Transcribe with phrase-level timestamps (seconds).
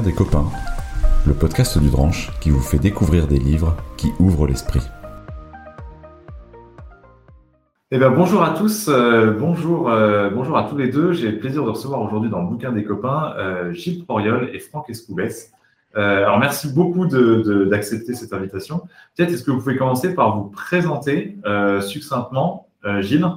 [0.00, 0.46] Des copains,
[1.26, 4.80] le podcast du Dranche qui vous fait découvrir des livres qui ouvrent l'esprit.
[7.90, 11.12] Eh bien, bonjour à tous, euh, bonjour, euh, bonjour à tous les deux.
[11.12, 14.60] J'ai le plaisir de recevoir aujourd'hui dans le bouquin des copains euh, Gilles Poriol et
[14.60, 15.52] Franck Escoubès.
[15.94, 18.80] alors, merci beaucoup d'accepter cette invitation.
[19.14, 21.36] Peut-être est-ce que vous pouvez commencer par vous présenter
[21.82, 22.66] succinctement,
[23.00, 23.28] Gilles?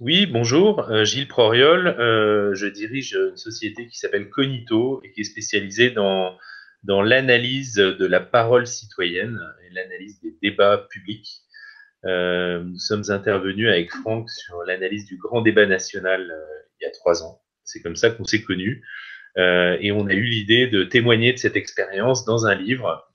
[0.00, 1.86] Oui, bonjour, euh, Gilles Proriol.
[1.86, 6.38] Euh, je dirige une société qui s'appelle Cognito et qui est spécialisée dans,
[6.86, 11.42] l'analyse de la parole citoyenne et l'analyse des débats publics.
[12.06, 16.34] Euh, nous sommes intervenus avec Franck sur l'analyse du grand débat national
[16.80, 17.42] il y a trois ans.
[17.64, 18.82] C'est comme ça qu'on s'est connus.
[19.36, 23.06] et on a eu l'idée de témoigner de cette expérience dans un livre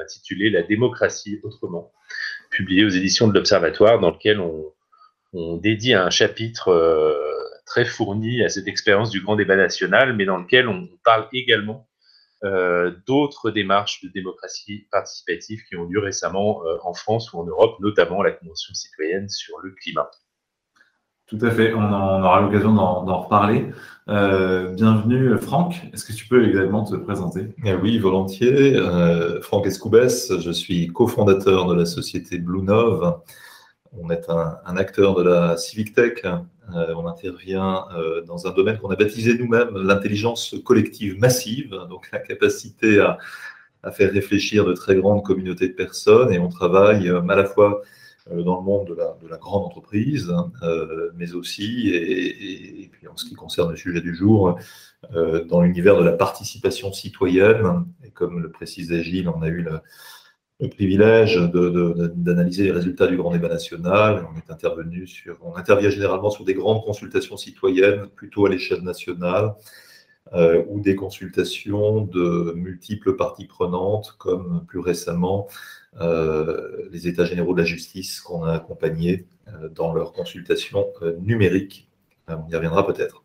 [0.00, 1.92] intitulé La démocratie autrement,
[2.50, 4.72] publié aux éditions de l'Observatoire, dans lequel on
[5.32, 7.14] on dédie un chapitre euh,
[7.66, 11.88] très fourni à cette expérience du grand débat national, mais dans lequel on parle également
[12.44, 17.44] euh, d'autres démarches de démocratie participative qui ont lieu récemment euh, en France ou en
[17.44, 20.10] Europe, notamment la Convention citoyenne sur le climat.
[21.26, 23.70] Tout à fait, on, on aura l'occasion d'en reparler.
[24.06, 27.54] bienvenue Franck, est-ce que tu peux également te présenter?
[27.64, 28.78] Eh Oui, volontiers.
[29.40, 33.22] Franck Escoubès, je suis cofondateur de la société Blue Nove,
[33.98, 36.24] on est un, acteur de la civic tech.
[36.24, 42.10] Euh, on intervient euh, dans un domaine qu'on a baptisé nous-mêmes l'intelligence collective massive, donc
[42.12, 43.18] la capacité à,
[43.90, 46.32] faire réfléchir de très grandes communautés de personnes.
[46.32, 47.82] Et on travaille euh, à la fois
[48.30, 50.32] dans le monde de la, grande entreprise,
[51.16, 54.60] mais aussi, et, puis en ce qui concerne le sujet du jour,
[55.12, 57.84] dans l'univers de la participation citoyenne.
[58.04, 59.82] Et comme le précisait Gilles, on a eu la
[60.68, 61.38] privilège
[62.16, 64.26] d'analyser les résultats du grand débat national.
[64.32, 68.82] On est intervenu sur, on intervient généralement sur des grandes consultations citoyennes, plutôt à l'échelle
[68.82, 69.54] nationale,
[70.34, 75.46] euh, ou des consultations de multiples parties prenantes, comme plus récemment
[76.00, 80.86] euh, les États généraux de la justice qu'on a accompagnés euh, dans leurs consultations
[81.20, 81.90] numériques.
[82.28, 83.24] on y reviendra peut-être.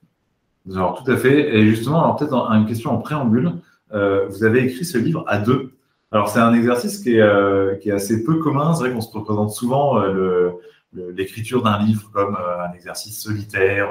[0.69, 1.56] Alors tout à fait.
[1.56, 3.53] Et justement, alors peut-être une question en préambule.
[3.91, 5.76] vous avez écrit ce livre à deux.
[6.12, 8.73] Alors, c'est un exercice qui est, euh, qui est, assez peu commun.
[8.73, 10.51] C'est vrai qu'on se représente souvent euh,
[10.94, 13.90] l'écriture d'un livre comme euh, un exercice solitaire.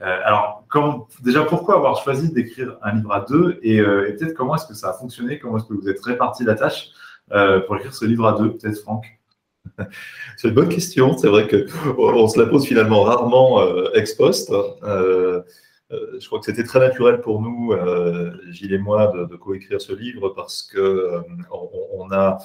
[0.00, 0.64] alors,
[1.22, 4.90] déjà, pourquoi avoir choisi d'écrire un livre à deux et, peut-être comment est-ce que ça
[4.90, 5.38] a fonctionné?
[5.38, 6.88] Comment est-ce que vous êtes réparti la tâche
[7.66, 9.06] pour écrire ce livre à deux Peut-être, Franck?
[10.36, 11.16] C'est une bonne question.
[11.18, 13.62] C'est vrai qu'on se la pose finalement rarement
[13.94, 14.52] ex post.
[15.90, 19.80] Euh, je crois que c'était très naturel pour nous, euh, Gilles et moi, de, coécrire
[19.80, 22.38] ce livre parce que euh, on, a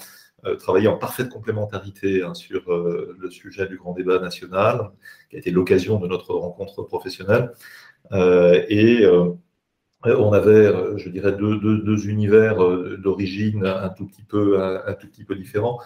[0.60, 4.92] travaillé en parfaite complémentarité hein, sur le sujet du grand débat national,
[5.30, 7.54] qui a été l'occasion de notre rencontre professionnelle.
[8.12, 9.06] et
[10.06, 12.58] on avait, je dirais, deux, univers
[12.98, 14.94] d'origine un tout petit peu, un,
[15.26, 15.80] peu différents.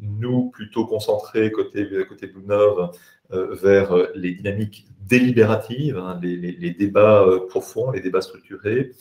[0.00, 2.46] nous, plutôt concentrés côté, côté Blue
[3.32, 8.92] vers les dynamiques délibératives, hein, les, débats euh, profonds, les débats structurés.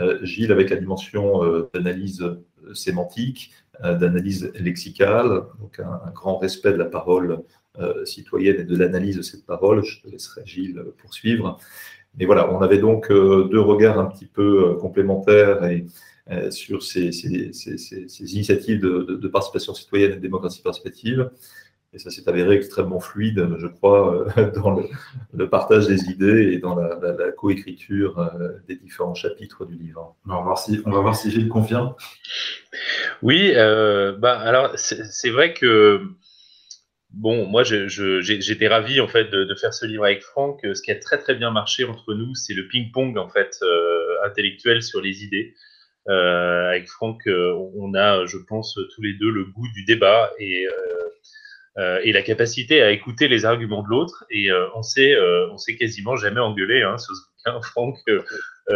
[0.00, 2.22] Euh, Gilles avec la dimension euh, d'analyse
[2.74, 7.42] sémantique, d'analyse lexicale, donc un, grand respect de la parole
[8.04, 9.84] citoyenne et de l'analyse de cette parole.
[9.84, 11.58] Je te laisserai Gilles poursuivre.
[12.18, 15.86] Mais voilà, on avait donc deux regards un petit peu complémentaires et,
[16.50, 17.10] sur ces,
[18.34, 21.30] initiatives de, de, participation citoyenne et de démocratie participative.
[21.96, 24.78] Et ça s'est avéré extrêmement fluide, je crois, euh, dans
[25.32, 30.14] le, partage des idées et dans la, coécriture euh, des différents chapitres du livre.
[30.26, 31.94] On va voir si, on va voir si Gilles confirme.
[33.22, 36.02] Oui, euh, bah, alors c'est vrai que
[37.14, 40.60] bon, moi j'étais ravi en fait de, faire ce livre avec Franck.
[40.74, 43.58] Ce qui a très très bien marché entre nous, c'est le ping-pong en fait
[44.22, 45.54] intellectuel sur les idées.
[46.08, 50.66] avec Franck, on a, je pense, tous les deux le goût du débat et
[51.78, 54.24] euh, et la capacité à écouter les arguments de l'autre.
[54.30, 57.98] Et euh, on s'est euh, on s'est quasiment jamais engueulé hein, sur ce bouquin, Franck.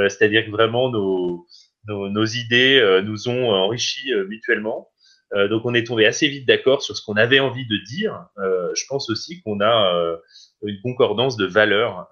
[0.08, 1.46] C'est-à-dire que vraiment nos,
[1.88, 4.88] nos, nos idées nous ont enrichis mutuellement.
[5.34, 8.26] donc on est tombé assez vite d'accord sur ce qu'on avait envie de dire.
[8.36, 10.16] je pense aussi qu'on a
[10.62, 12.08] une concordance de valeurs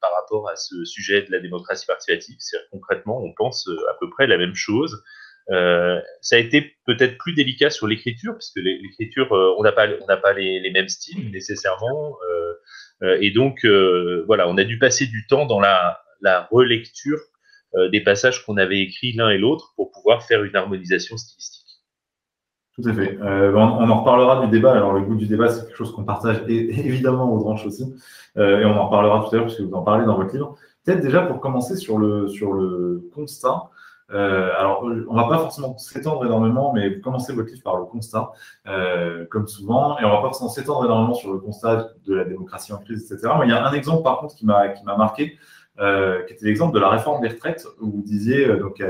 [0.00, 2.36] par rapport à ce sujet de la démocratie participative.
[2.38, 5.02] C'est concrètement, on pense à peu près la même chose.
[5.50, 9.72] Euh, ça a été peut-être plus délicat sur l'écriture, parce que l'écriture, euh, on n'a
[9.72, 12.16] pas, on n'a pas les, mêmes styles nécessairement,
[13.02, 13.64] euh, et donc
[14.26, 17.18] voilà, on a dû passer du temps dans la, la relecture
[17.92, 21.66] des passages qu'on avait écrits l'un et l'autre pour pouvoir faire une harmonisation stylistique.
[22.74, 23.16] Tout à fait.
[23.20, 24.72] on, en reparlera du débat.
[24.72, 27.94] Alors, le goût du débat, c'est quelque chose qu'on partage évidemment aux branches aussi.
[28.36, 30.56] et on en reparlera tout à l'heure, puisque vous en parlez dans votre livre.
[30.84, 33.70] Peut-être déjà pour commencer sur le, sur le constat.
[34.12, 37.84] Euh, alors, on va pas forcément s'étendre énormément, mais vous commencez votre livre par le
[37.84, 38.30] constat,
[38.66, 42.24] euh, comme souvent, et on va pas forcément s'étendre énormément sur le constat de la
[42.24, 43.32] démocratie en crise, etc.
[43.38, 45.38] Mais il y a un exemple, par contre, qui m'a qui m'a marqué,
[45.78, 48.82] euh, qui était l'exemple de la réforme des retraites, où vous disiez donc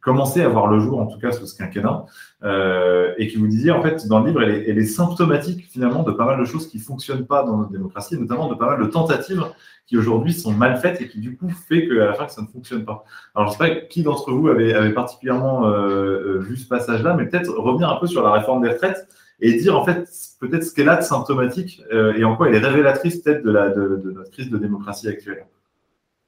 [0.00, 2.06] commencer à voir le jour, en tout cas sous ce quinquennat,
[2.42, 6.12] euh, et qui vous disiez, en fait, dans le livre, elle est, symptomatique finalement de
[6.12, 8.86] pas mal de choses qui fonctionnent pas dans notre démocratie, notamment de pas mal de
[8.86, 9.44] tentatives
[9.90, 12.42] qui aujourd'hui sont mal faites et qui du coup fait qu'à la fin que ça
[12.42, 13.04] ne fonctionne pas.
[13.34, 17.26] Alors je sais pas qui d'entre vous avait, particulièrement euh, euh, vu ce passage-là, mais
[17.26, 19.08] peut-être revenir un peu sur la réforme des retraites
[19.40, 20.08] et dire en fait
[20.38, 23.50] peut-être ce qu'elle a de symptomatique euh, et en quoi elle est révélatrice peut-être de,
[23.50, 25.44] de, notre crise de démocratie actuelle.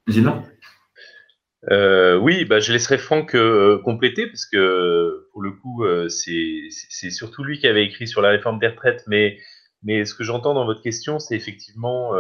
[0.09, 0.43] Gina
[1.71, 7.11] euh, oui, bah, je laisserai Franck euh, compléter parce que pour le coup, euh, c'est
[7.11, 9.05] surtout lui qui avait écrit sur la réforme des retraites.
[9.07, 9.39] Mais,
[9.83, 12.13] mais ce que j'entends dans votre question, c'est effectivement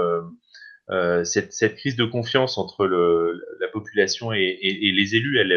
[1.24, 5.38] cette, cette, crise de confiance entre le, la population et, et, les élus.
[5.38, 5.52] Elle,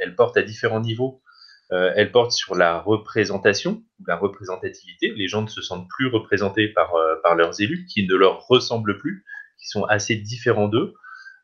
[0.00, 1.22] elle porte à différents niveaux.
[1.70, 5.12] elle porte sur la représentation, la représentativité.
[5.16, 8.98] Les gens ne se sentent plus représentés par, par leurs élus, qui ne leur ressemblent
[8.98, 9.24] plus,
[9.58, 10.94] qui sont assez différents d'eux.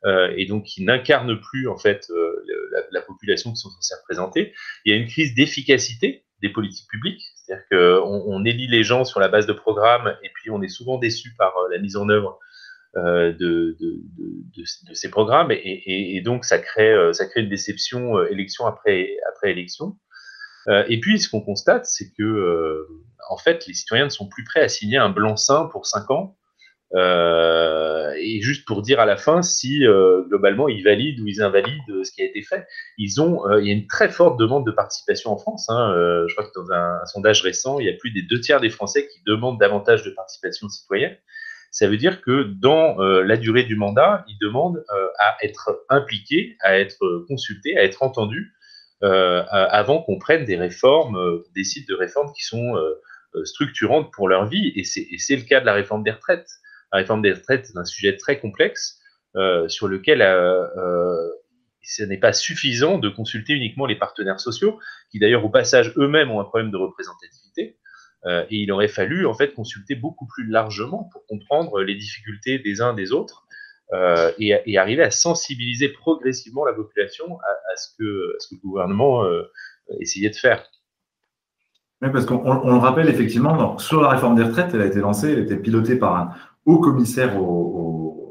[0.05, 2.45] Euh, et donc qui n'incarne plus en fait euh,
[2.91, 4.53] la, population qui sont censés représenter.
[4.85, 9.05] Il y a une crise d'efficacité des politiques publiques, c'est-à-dire qu'on on élit les gens
[9.05, 11.97] sur la base de programmes et puis on est souvent déçu par euh, la mise
[11.97, 12.39] en œuvre
[12.95, 13.75] de,
[14.93, 19.97] ces programmes et, donc ça crée, ça crée une déception élection après, après élection.
[20.69, 22.87] et puis ce qu'on constate, c'est que
[23.31, 26.37] en fait les citoyens ne sont plus prêts à signer un blanc-seing pour 5 ans
[26.95, 31.41] euh, et juste pour dire à la fin si euh, globalement ils valident ou ils
[31.41, 32.67] invalident ce qui a été fait.
[32.99, 35.67] Ils ont, euh, il y a une très forte demande de participation en France.
[35.71, 35.95] Hein.
[36.29, 38.71] je crois que dans un, sondage récent, il y a plus des deux tiers des
[38.71, 41.17] Français qui demandent davantage de participation citoyenne.
[41.71, 44.85] Ça veut dire que dans la durée du mandat, ils demandent
[45.19, 48.53] à être impliqués, à être consultés, à être entendus
[49.01, 52.75] avant qu'on prenne des réformes, décide de réformes qui sont
[53.45, 54.73] structurantes pour leur vie.
[54.77, 56.49] Et c'est le cas de la réforme des retraites
[56.93, 59.01] la réforme des retraites est un sujet très complexe
[59.35, 61.31] euh, sur lequel euh, euh,
[61.83, 64.79] ce n'est pas suffisant de consulter uniquement les partenaires sociaux,
[65.11, 67.79] qui d'ailleurs au passage eux-mêmes ont un problème de représentativité.
[68.27, 72.81] et il aurait fallu en fait consulter beaucoup plus largement pour comprendre les difficultés des
[72.81, 73.47] uns des autres
[74.39, 79.25] et, arriver à sensibiliser progressivement la population à, ce, que, ce, que, le gouvernement
[79.99, 80.65] essayait de faire.
[82.01, 85.33] Oui, parce qu'on le rappelle effectivement, sur la réforme des retraites, elle a été lancée,
[85.33, 86.35] elle a été pilotée par un,
[86.67, 87.37] au commissaire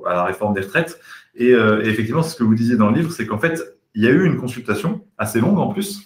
[0.05, 0.99] à la réforme des retraites.
[1.39, 3.61] Euh, et, effectivement, ce que vous disiez dans le livre, c'est qu'en fait,
[3.95, 6.05] il y a eu une consultation assez longue en plus,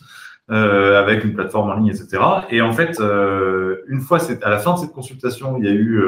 [0.51, 2.23] euh, avec une plateforme en ligne, etc.
[2.49, 5.73] Et en fait, euh, une fois à la fin de cette consultation, il y a
[5.73, 6.01] eu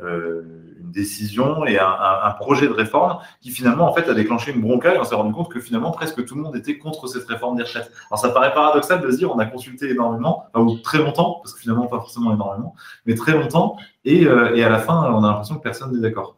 [0.00, 4.94] une décision et un, projet de réforme qui finalement en fait a déclenché une bronca
[4.94, 7.56] et on s'est rendu compte que finalement presque tout le monde était contre cette réforme
[7.56, 7.90] des retraites.
[8.10, 11.54] Alors ça paraît paradoxal de se dire on a consulté énormément, ou très longtemps, parce
[11.54, 12.74] que finalement pas forcément énormément,
[13.06, 16.00] mais très longtemps, et, euh, et à la fin on a l'impression que personne n'est
[16.00, 16.36] d'accord.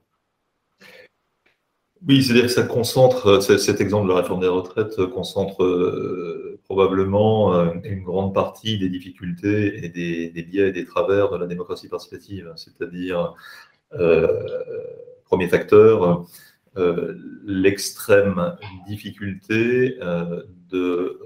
[2.06, 7.55] Oui, c'est-à-dire que ça concentre, cet exemple de la réforme des retraites concentre euh, probablement
[7.55, 11.89] euh, une grande partie des difficultés et des, biais et des travers de la démocratie
[11.89, 13.35] participative, c'est-à-dire
[13.93, 14.43] euh,
[15.25, 16.27] premier facteur,
[16.77, 18.56] euh, l'extrême
[18.89, 19.99] difficulté
[20.71, 21.21] de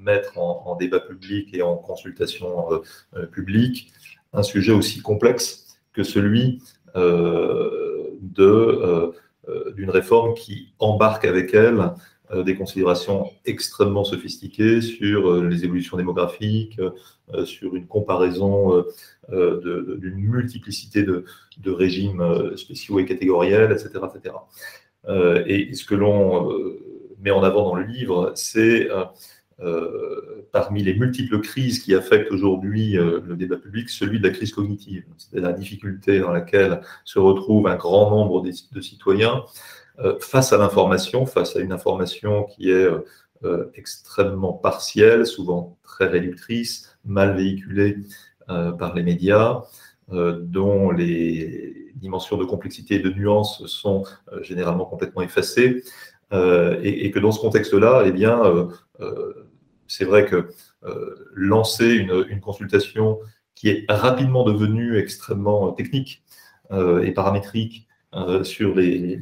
[0.00, 2.82] mettre en, débat public et en consultation
[3.30, 3.92] publique
[4.32, 6.62] un sujet aussi complexe que celui
[8.34, 11.92] d'une réforme qui embarque avec elle
[12.34, 16.78] des considérations extrêmement sophistiquées sur euh, les évolutions démographiques,
[17.32, 18.84] euh, sur une comparaison
[19.30, 21.24] d'une multiplicité de,
[21.66, 23.90] régimes spéciaux et catégoriels, etc.
[24.08, 24.34] etc.
[25.46, 26.50] et ce que l'on
[27.20, 28.88] met en avant dans le livre, c'est
[30.50, 35.04] parmi les multiples crises qui affectent aujourd'hui le débat public, celui de la crise cognitive.
[35.18, 39.87] C'est la difficulté dans laquelle se retrouve un grand nombre de citoyens euh,
[40.20, 43.04] face à l'information, face à une information qui est euh,
[43.44, 47.96] euh, extrêmement partielle, souvent très réductrice, mal véhiculée
[48.78, 49.60] par les médias,
[50.10, 54.04] dont les dimensions de complexité et de nuance sont
[54.40, 55.84] généralement complètement effacées,
[56.32, 58.40] et, que dans ce contexte-là, eh bien,
[59.86, 60.48] c'est vrai que
[61.34, 63.18] lancer une, une, consultation
[63.54, 66.24] qui est rapidement devenue extrêmement technique
[66.72, 69.16] et paramétrique euh, sur les,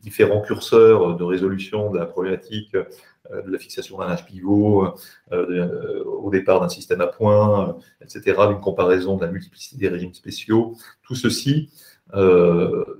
[0.00, 4.94] différents curseurs de résolution de la problématique euh, de la fixation d'un âge pivot,
[5.32, 10.14] euh, au départ d'un système à points, etc., d'une comparaison de la multiplicité des régimes
[10.14, 10.76] spéciaux.
[11.02, 11.68] Tout ceci,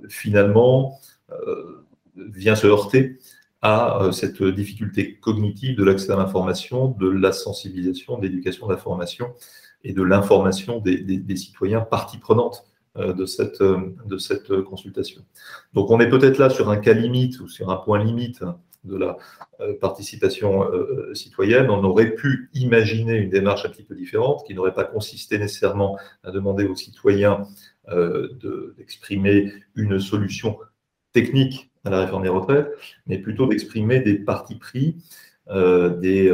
[0.09, 0.99] finalement,
[2.15, 3.19] vient se heurter
[3.61, 8.77] à cette difficulté cognitive de l'accès à l'information, de la sensibilisation, de l'éducation de la
[8.77, 9.33] formation
[9.83, 15.21] et de l'information des, des, citoyens partie prenante de cette, de cette consultation.
[15.73, 18.43] Donc on est peut-être là sur un cas limite ou sur un point limite
[18.83, 19.17] de la
[19.59, 24.43] euh, participation euh, euh, citoyenne, on aurait pu imaginer une démarche un petit peu différente
[24.45, 27.47] qui n'aurait pas consisté nécessairement à demander aux citoyens
[28.77, 30.59] d'exprimer une solution
[31.11, 32.69] technique à la réforme des retraites,
[33.05, 34.95] mais plutôt d'exprimer des partis pris,
[35.49, 36.31] des,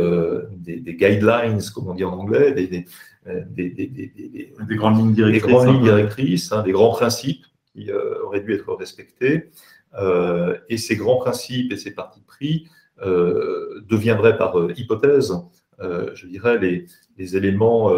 [0.57, 2.85] des, guidelines, comme on dit en anglais, des,
[3.25, 8.53] des grandes lignes directrices, des, grandes lignes directrices hein, des grands principes qui auraient dû
[8.53, 9.51] être respectés
[9.95, 12.67] euh, et ces grands principes et ces partis pris
[13.01, 15.33] euh, deviendraient par euh, hypothèse,
[15.79, 17.91] je dirais, les, éléments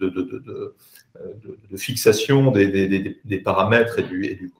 [0.00, 0.76] de,
[1.76, 3.98] fixation des, paramètres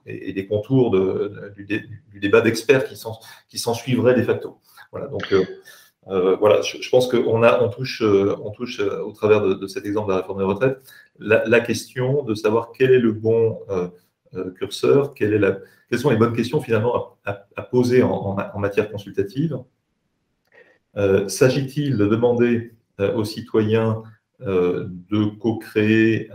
[0.05, 0.91] et, des contours
[1.55, 4.57] du, débat d'experts qui s'en suivraient de facto.
[4.95, 5.33] Voilà, donc
[6.39, 8.03] voilà, je, pense qu'on on touche,
[8.55, 10.79] touche au travers de, cet exemple de la réforme des retraites
[11.19, 13.59] la, question de savoir quel est le bon
[14.57, 15.63] curseur, quelles
[15.97, 19.57] sont les bonnes questions finalement à, poser en, matière consultative.
[20.97, 24.03] Euh, S'agit-il de demander euh, aux citoyens
[24.41, 26.29] euh, de co-créer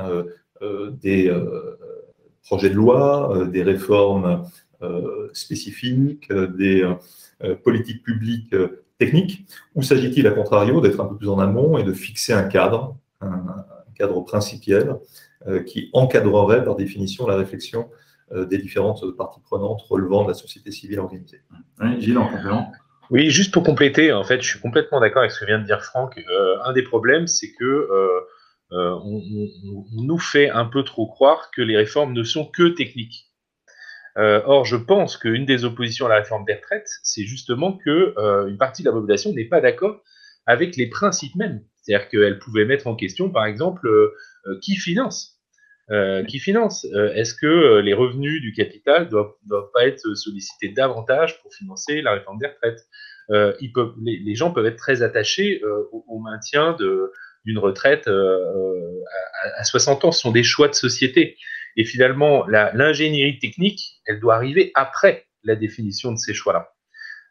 [1.01, 1.33] des
[2.45, 4.45] projets de loi, des réformes
[5.33, 6.89] spécifiques, des
[7.63, 8.55] politiques publiques
[8.99, 12.45] techniques, ou s'agit-il à contrario d'être un peu plus en amont et de fixer un
[12.45, 14.97] cadre, un, cadre principiel
[15.67, 17.89] qui encadrerait par définition la réflexion
[18.33, 21.41] euh, des différentes parties prenantes relevant de la société civile organisée?
[21.81, 22.71] Oui, Gilles, en complément.
[23.11, 25.65] Oui, juste pour compléter, en fait, je suis complètement d'accord avec ce que vient de
[25.65, 26.17] dire Franck.
[26.17, 28.21] Euh, un des problèmes, c'est que euh,
[28.71, 29.21] on,
[29.97, 33.30] nous fait un peu trop croire que les réformes ne sont que techniques.
[34.21, 38.15] Or, je pense qu'une des oppositions à la réforme des retraites, c'est justement que
[38.49, 40.03] une partie de la population n'est pas d'accord
[40.47, 41.63] avec les principes mêmes.
[41.81, 43.89] C'est-à-dire qu'elle pouvait mettre en question, par exemple,
[44.61, 45.41] qui finance
[45.93, 46.87] euh, qui finance.
[46.95, 51.53] Euh, est-ce que euh, les revenus du capital ne doivent, pas être sollicités davantage pour
[51.53, 52.87] financer la réforme des retraites?
[53.29, 55.63] Les, gens peuvent être très attachés
[55.93, 56.77] au, maintien
[57.45, 60.13] d'une retraite à, 60 ans.
[60.13, 61.37] Ce sont des choix de société.
[61.77, 66.73] Et finalement, l'ingénierie technique, elle doit arriver après la définition de ces choix-là.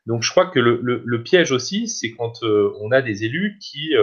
[0.06, 3.94] Donc je crois que le, piège aussi, c'est quand on a des élus qui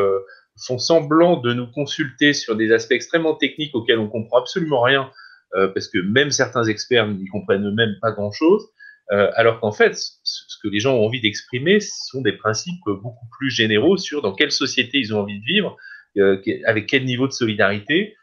[0.65, 5.11] font semblant de nous consulter sur des aspects extrêmement techniques auxquels on comprend absolument rien,
[5.55, 8.67] euh, parce que même certains experts n'y comprennent même pas grand-chose,
[9.13, 12.83] euh, alors qu'en fait, ce que les gens ont envie d'exprimer, ce sont des principes
[12.87, 15.77] beaucoup plus généraux sur dans quelle société ils ont envie de vivre,
[16.17, 18.17] euh, avec quel niveau de solidarité,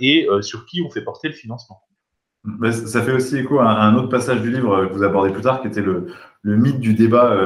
[0.00, 1.80] et sur qui on fait porter le financement.
[2.72, 5.60] ça fait aussi écho à un autre passage du livre que vous abordez plus tard,
[5.60, 6.06] qui était le,
[6.42, 7.36] mythe du débat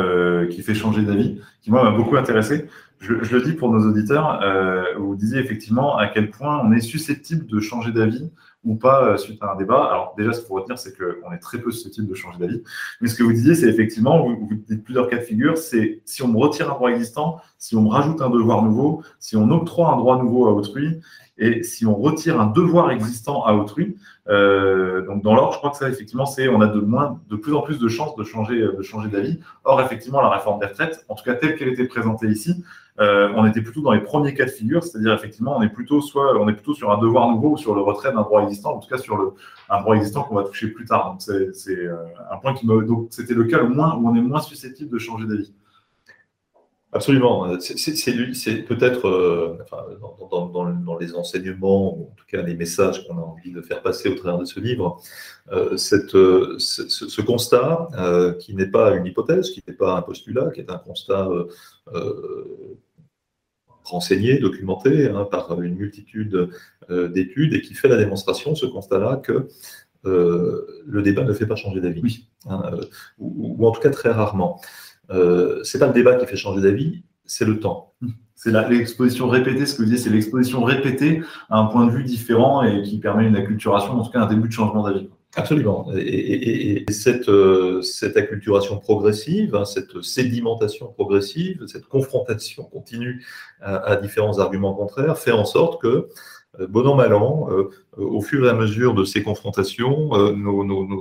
[0.50, 2.66] qui fait changer d'avis, qui moi m'a beaucoup intéressé
[3.04, 6.80] je, le dis pour nos auditeurs, euh, vous disiez effectivement à quel point on est
[6.80, 8.30] susceptible de changer d'avis
[8.64, 9.84] ou pas euh, suite à un débat.
[9.84, 12.62] Alors déjà, ce qu'il faut retenir, c'est qu'on est très peu susceptible de changer d'avis.
[13.00, 16.22] Mais ce que vous disiez, c'est effectivement, vous, dites plusieurs cas de figure, c'est si
[16.22, 19.92] on me retire un droit existant, si on rajoute un devoir nouveau, si on octroie
[19.92, 21.00] un droit nouveau à autrui,
[21.36, 23.96] et si on retire un devoir existant à autrui,
[24.28, 27.36] euh, donc dans l'ordre, je crois que ça, effectivement, c'est on a de moins, de
[27.36, 29.40] plus en plus de chances de changer, de changer d'avis.
[29.64, 32.64] Or, effectivement, la réforme des retraites, en tout cas telle qu'elle était présentée ici,
[33.00, 36.00] euh, on était plutôt dans les premiers cas de figure, c'est-à-dire effectivement, on est plutôt
[36.00, 38.76] soit on est plutôt sur un devoir nouveau ou sur le retrait d'un droit existant,
[38.76, 39.32] en tout cas sur le,
[39.68, 41.10] un droit existant qu'on va toucher plus tard.
[41.10, 41.22] Donc
[41.54, 41.96] c'est euh,
[42.30, 44.90] un point qui me donc c'était le cas le moins où on est moins susceptible
[44.90, 45.52] de changer d'avis.
[46.94, 47.58] Absolument.
[47.58, 49.58] C'est peut-être euh,
[50.30, 54.08] dans, les enseignements, ou en tout cas les messages qu'on a envie de faire passer
[54.08, 55.02] au travers de ce livre,
[55.50, 57.88] euh, cette, euh, ce, constat
[58.38, 61.28] qui n'est pas une hypothèse, qui n'est pas un postulat, qui est un constat
[63.82, 66.48] renseigné, documenté hein, par une multitude
[66.88, 69.48] d'études et qui fait la démonstration, ce constat-là, que
[70.04, 72.62] le débat ne fait pas changer d'avis, hein,
[73.18, 74.60] ou, en tout cas très rarement.
[75.10, 77.94] Euh, c'est pas le débat qui fait changer d'avis, c'est le temps.
[78.34, 82.04] C'est l'exposition répétée, ce que vous disiez, c'est l'exposition répétée à un point de vue
[82.04, 85.08] différent et qui permet une acculturation, en tout cas un début de changement d'avis.
[85.36, 85.90] Absolument.
[85.96, 93.24] Et, cette, euh, cette, acculturation progressive, hein, cette sédimentation progressive, cette confrontation continue
[93.60, 96.08] à, différents arguments contraires fait en sorte que,
[96.60, 100.10] euh, bon an, mal an, euh, au fur et à mesure de ces confrontations,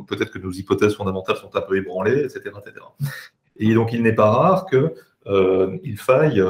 [0.07, 2.55] peut-être que nos hypothèses fondamentales sont un peu ébranlées, etc.
[2.65, 2.85] etc.
[3.57, 4.91] Et donc, il n'est pas rare qu'il
[5.27, 6.43] euh, faille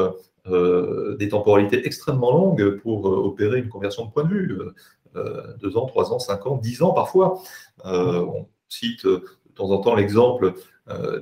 [0.48, 4.60] euh, des temporalités extrêmement longues pour euh, opérer une conversion de point de vue.
[5.62, 7.40] deux ans, trois ans, cinq ans, dix ans parfois.
[7.86, 9.08] on cite
[9.54, 10.54] temps en temps l'exemple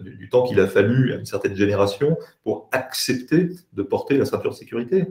[0.02, 4.52] du, temps qu'il a fallu à une certaine génération pour accepter de porter la ceinture
[4.52, 5.08] de sécurité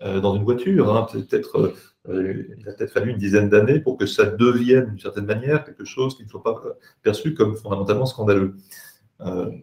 [0.00, 0.92] dans une voiture.
[0.92, 1.06] Hein.
[1.12, 1.72] Peut-être,
[2.08, 5.84] il a peut-être fallu une dizaine d'années pour que ça devienne, d'une certaine manière, quelque
[5.84, 6.60] chose qui ne soit pas
[7.02, 8.56] perçu comme fondamentalement scandaleux.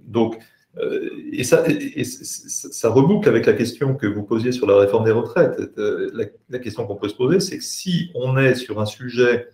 [0.05, 0.39] Donc,
[0.79, 1.63] euh, et, ça,
[2.03, 5.59] ça, reboucle avec la question que vous posiez sur la réforme des retraites.
[5.77, 9.49] Euh, la, question qu'on peut se poser, c'est que si on est sur un sujet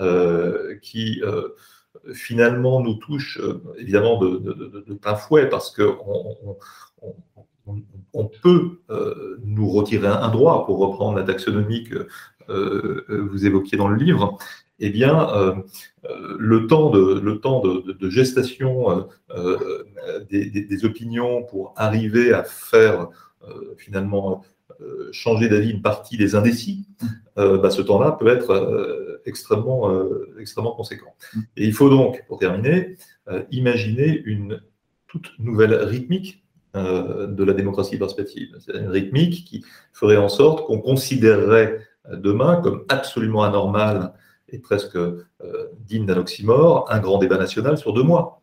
[0.00, 1.22] euh, qui
[2.12, 3.40] finalement nous touche
[3.78, 6.56] évidemment de, plein fouet, parce qu'on
[8.12, 8.80] on, peut
[9.42, 12.08] nous retirer un, droit, pour reprendre la taxonomie que
[12.48, 14.38] vous évoquiez dans le livre,
[14.80, 15.54] eh bien, euh,
[15.97, 15.97] euh,
[16.38, 19.84] le temps de, gestation euh,
[20.30, 23.08] des, opinions pour arriver à faire
[23.76, 24.44] finalement
[25.12, 26.86] changer d'avis une partie des indécis,
[27.36, 30.14] bah, ce temps-là peut être extrêmement,
[30.76, 31.14] conséquent.
[31.56, 32.96] Et il faut donc, pour terminer,
[33.50, 34.60] imaginer une
[35.06, 38.56] toute nouvelle rythmique de la démocratie participative.
[38.60, 41.80] C'est une rythmique qui ferait en sorte qu'on considérerait
[42.12, 44.14] demain comme absolument anormal
[44.50, 45.18] et presque euh,
[45.80, 48.40] digne d'un oxymore, un grand débat national sur deux mois.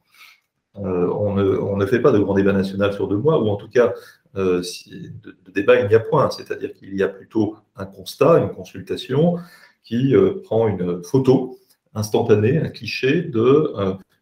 [0.78, 1.36] Euh, on,
[1.78, 3.94] ne, fait pas de grand débat national sur deux mois, ou en tout cas,
[4.36, 6.30] euh, de, débat, il n'y a point.
[6.30, 9.38] C'est-à-dire qu'il y a plutôt un constat, une consultation
[9.84, 11.60] qui prend une photo
[11.94, 13.72] instantanée, un cliché de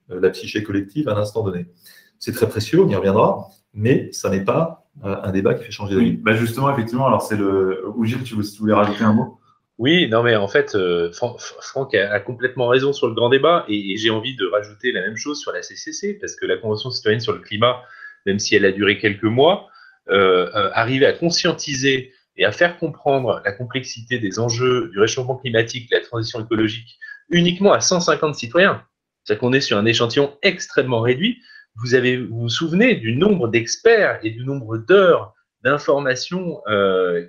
[0.09, 1.67] la psyché collective à un instant donné.
[2.19, 5.95] C'est très précieux, on y reviendra, mais ça n'est pas un débat qui fait changer
[5.95, 6.17] d'avis.
[6.17, 7.81] Bah justement, effectivement, alors c'est le.
[8.05, 9.39] Tu, tu voulais rajouter un mot?
[9.79, 13.97] Oui, non, mais en fait, euh, Franck a, complètement raison sur le grand débat et,
[13.97, 17.19] j'ai envie de rajouter la même chose sur la CCC parce que la Convention citoyenne
[17.19, 17.83] sur le climat,
[18.27, 19.67] même si elle a duré quelques mois,
[20.09, 25.37] euh, euh, arriver à conscientiser et à faire comprendre la complexité des enjeux du réchauffement
[25.37, 26.99] climatique, de la transition écologique,
[27.29, 28.83] uniquement à 150 citoyens.
[29.23, 31.39] C'est-à-dire qu'on est sur un échantillon extrêmement réduit.
[31.77, 36.61] Vous avez, vous, vous souvenez du nombre d'experts et du nombre d'heures d'informations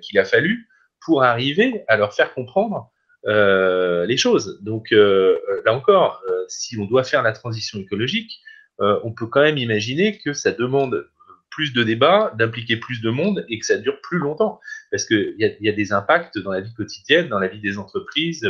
[0.01, 0.67] qu'il a fallu
[1.05, 2.91] pour arriver à leur faire comprendre
[3.27, 4.59] euh, les choses.
[4.61, 8.39] Donc euh, là encore, euh, si on doit faire la transition écologique,
[8.77, 11.07] on peut quand même imaginer que ça demande
[11.49, 14.59] plus de débats, d'impliquer plus de monde et que ça dure plus longtemps.
[14.91, 17.77] Parce qu'il y, y, a des impacts dans la vie quotidienne, dans la vie des
[17.77, 18.45] entreprises,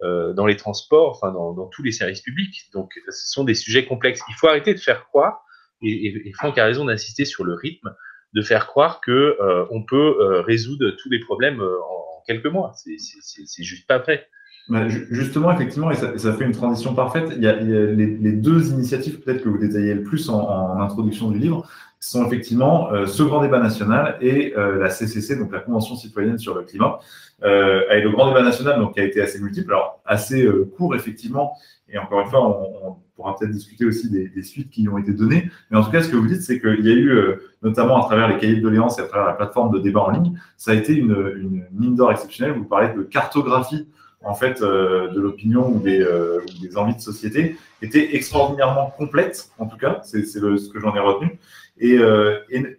[0.00, 2.70] dans les transports, enfin dans, tous les services publics.
[2.72, 4.20] Donc ce sont des sujets complexes.
[4.28, 5.44] Il faut arrêter de faire croire,
[5.80, 7.94] et Franck a raison d'insister sur le rythme,
[8.32, 12.46] de faire croire que euh, on peut euh, résoudre tous les problèmes euh, en, quelques
[12.46, 12.72] mois.
[12.74, 14.26] C'est juste pas vrai.
[14.68, 17.32] Bah, justement, effectivement, et ça, ça, fait une transition parfaite.
[17.36, 21.38] Il y a, les, deux initiatives peut-être que vous détaillez le plus en, introduction du
[21.38, 21.68] livre
[22.08, 26.62] sont effectivement ce grand débat national et la CCC, donc la Convention citoyenne sur le
[26.62, 26.98] climat.
[27.42, 31.54] et le grand débat national, donc qui a été assez multiple, alors assez court effectivement.
[31.88, 35.50] Et encore une fois, on pourra peut-être discuter aussi des, suites qui ont été données.
[35.70, 38.02] Mais en tout cas, ce que vous dites, c'est qu'il y a eu, euh, notamment
[38.02, 40.38] à travers les cahiers de doléances et à travers la plateforme de débat en ligne,
[40.56, 42.56] ça a été une, mine d'or exceptionnelle.
[42.56, 43.88] Vous parlez de cartographie
[44.24, 49.66] en fait euh, de l'opinion ou, euh, des, envies de société était extraordinairement complète, en
[49.66, 51.38] tout cas, c'est ce que j'en ai retenu,
[51.82, 51.96] et,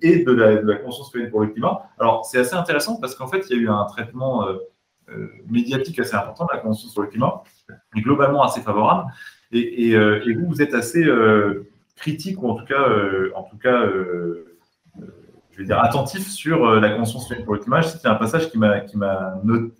[0.02, 1.90] et, de, la, de la citoyenne pour le climat.
[2.00, 4.48] Alors, c'est assez intéressant parce qu'en fait, il y a eu un traitement
[5.50, 7.44] médiatique assez important de la Convention sur le climat,
[7.96, 9.12] et globalement assez favorable.
[9.54, 13.58] Euh, et, vous, vous êtes assez euh, critique, ou en tout cas, euh, en tout
[13.58, 13.86] cas
[15.52, 17.82] je vais dire, attentif sur la Convention citoyenne pour le climat.
[17.82, 18.84] Je a un passage qui m'a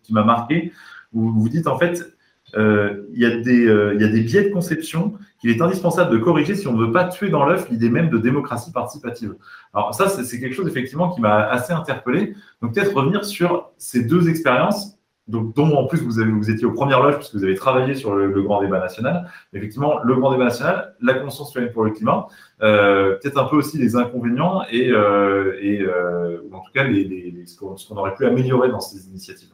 [0.10, 0.72] marqué,
[1.14, 2.13] où vous dites en fait,
[2.56, 3.64] il, y a des,
[3.96, 6.86] il y a des biais de conception qu'il est indispensable de corriger si on ne
[6.86, 9.36] veut pas tuer dans l'œuf l'idée même de démocratie participative.
[9.74, 12.34] Alors ça, c'est, quelque chose effectivement qui m'a assez interpellé.
[12.62, 16.66] Donc peut-être revenir sur ces deux expériences donc, dont en plus vous, avez, vous étiez
[16.66, 19.30] aux premières loges puisque vous avez travaillé sur le, grand débat national.
[19.54, 22.28] Effectivement, le grand débat national, la Convention citoyenne pour le climat,
[22.62, 26.84] euh, peut-être un peu aussi les inconvénients et, euh, et euh, ou en tout cas
[26.84, 29.50] les, les, ce qu'on aurait pu améliorer dans ces initiatives.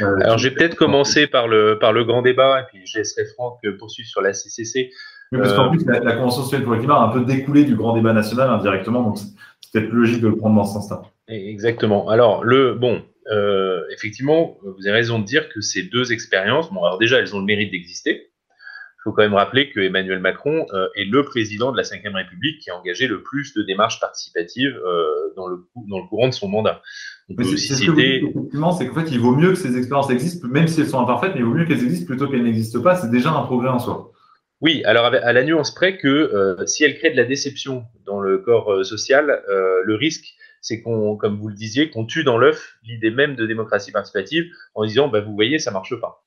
[0.00, 3.26] Euh, Alors, j'ai peut-être commencé par le, par le grand débat et puis je laisserai
[3.34, 4.90] Franck poursuivre sur la CCC.
[5.32, 7.74] Oui, parce qu'en plus, la, Convention citoyenne pour le climat a un peu découlé du
[7.74, 11.02] grand débat national indirectement, donc c'est peut-être plus logique de le prendre dans ce sens-là.
[11.28, 12.08] Exactement.
[12.08, 16.82] Alors, le, bon, euh, effectivement, vous avez raison de dire que ces deux expériences, bon,
[16.82, 18.30] alors déjà, elles ont le mérite d'exister.
[18.50, 22.14] Il faut quand même rappeler que Emmanuel Macron euh, est le président de la Ve
[22.14, 26.28] République qui a engagé le plus de démarches participatives euh, dans, le, dans le courant
[26.28, 26.82] de son mandat.
[27.30, 28.24] On peut aussi citer.
[28.24, 31.00] Effectivement, c'est qu'en fait, il vaut mieux que ces expériences existent, même si elles sont
[31.00, 32.96] imparfaites, mais il vaut mieux qu'elles existent plutôt qu'elles n'existent pas.
[32.96, 34.12] C'est déjà un progrès en soi.
[34.60, 38.38] Oui, alors à la nuance près que si elles créent de la déception dans le
[38.38, 43.10] corps social, le risque c'est qu'on, comme vous le disiez, qu'on tue dans l'œuf l'idée
[43.10, 46.24] même de démocratie participative en disant, bah, vous voyez, ça marche pas.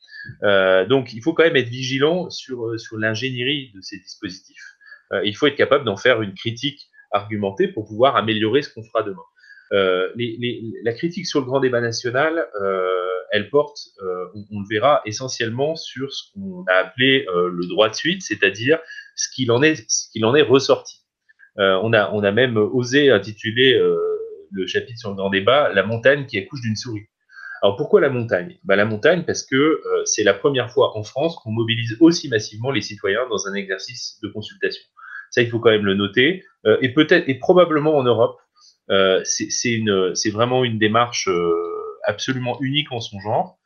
[0.86, 4.78] donc, il faut quand même être vigilant sur, sur l'ingénierie de ces dispositifs.
[5.24, 9.04] il faut être capable d'en faire une critique argumentée pour pouvoir améliorer ce qu'on fera
[9.04, 9.24] demain.
[9.72, 12.48] La critique sur le grand débat national,
[13.32, 18.22] elle porte, on, le verra, essentiellement sur ce qu'on a appelé le droit de suite,
[18.22, 18.80] c'est-à-dire
[19.16, 21.06] ce qu'il en est, ressorti.
[21.58, 23.80] on a, on a même osé intituler
[24.52, 27.08] le chapitre sur le grand débat, la montagne qui accouche d'une souris.
[27.62, 28.58] Alors pourquoi la montagne?
[28.64, 32.28] Bah, La montagne parce que euh, c'est la première fois en France qu'on mobilise aussi
[32.28, 34.84] massivement les citoyens dans un exercice de consultation.
[35.30, 36.44] Ça, il faut quand même le noter.
[36.66, 38.38] Euh, et peut-être, et probablement en Europe,
[38.92, 41.30] euh, c'est vraiment une démarche
[42.06, 43.58] absolument unique en son genre.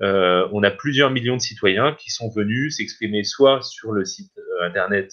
[0.00, 5.12] on a plusieurs millions de citoyens qui sont venus s'exprimer soit sur le site internet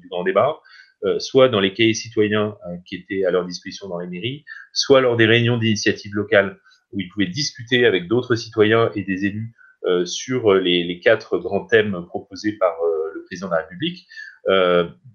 [0.00, 0.60] du Grand Débat,
[1.04, 4.44] euh, soit dans les cahiers citoyens euh, qui étaient à leur disposition dans les mairies,
[4.72, 6.60] soit lors des réunions d'initiatives locales
[6.92, 9.52] où ils pouvaient discuter avec d'autres citoyens et des élus
[9.84, 12.76] euh, sur les, quatre grands thèmes proposés par
[13.14, 14.06] le président de la République.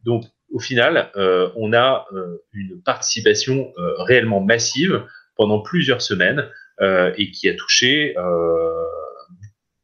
[0.03, 1.11] donc, au final,
[1.55, 2.07] on a
[2.53, 5.05] une participation réellement massive
[5.35, 6.49] pendant plusieurs semaines
[6.81, 8.15] et qui a touché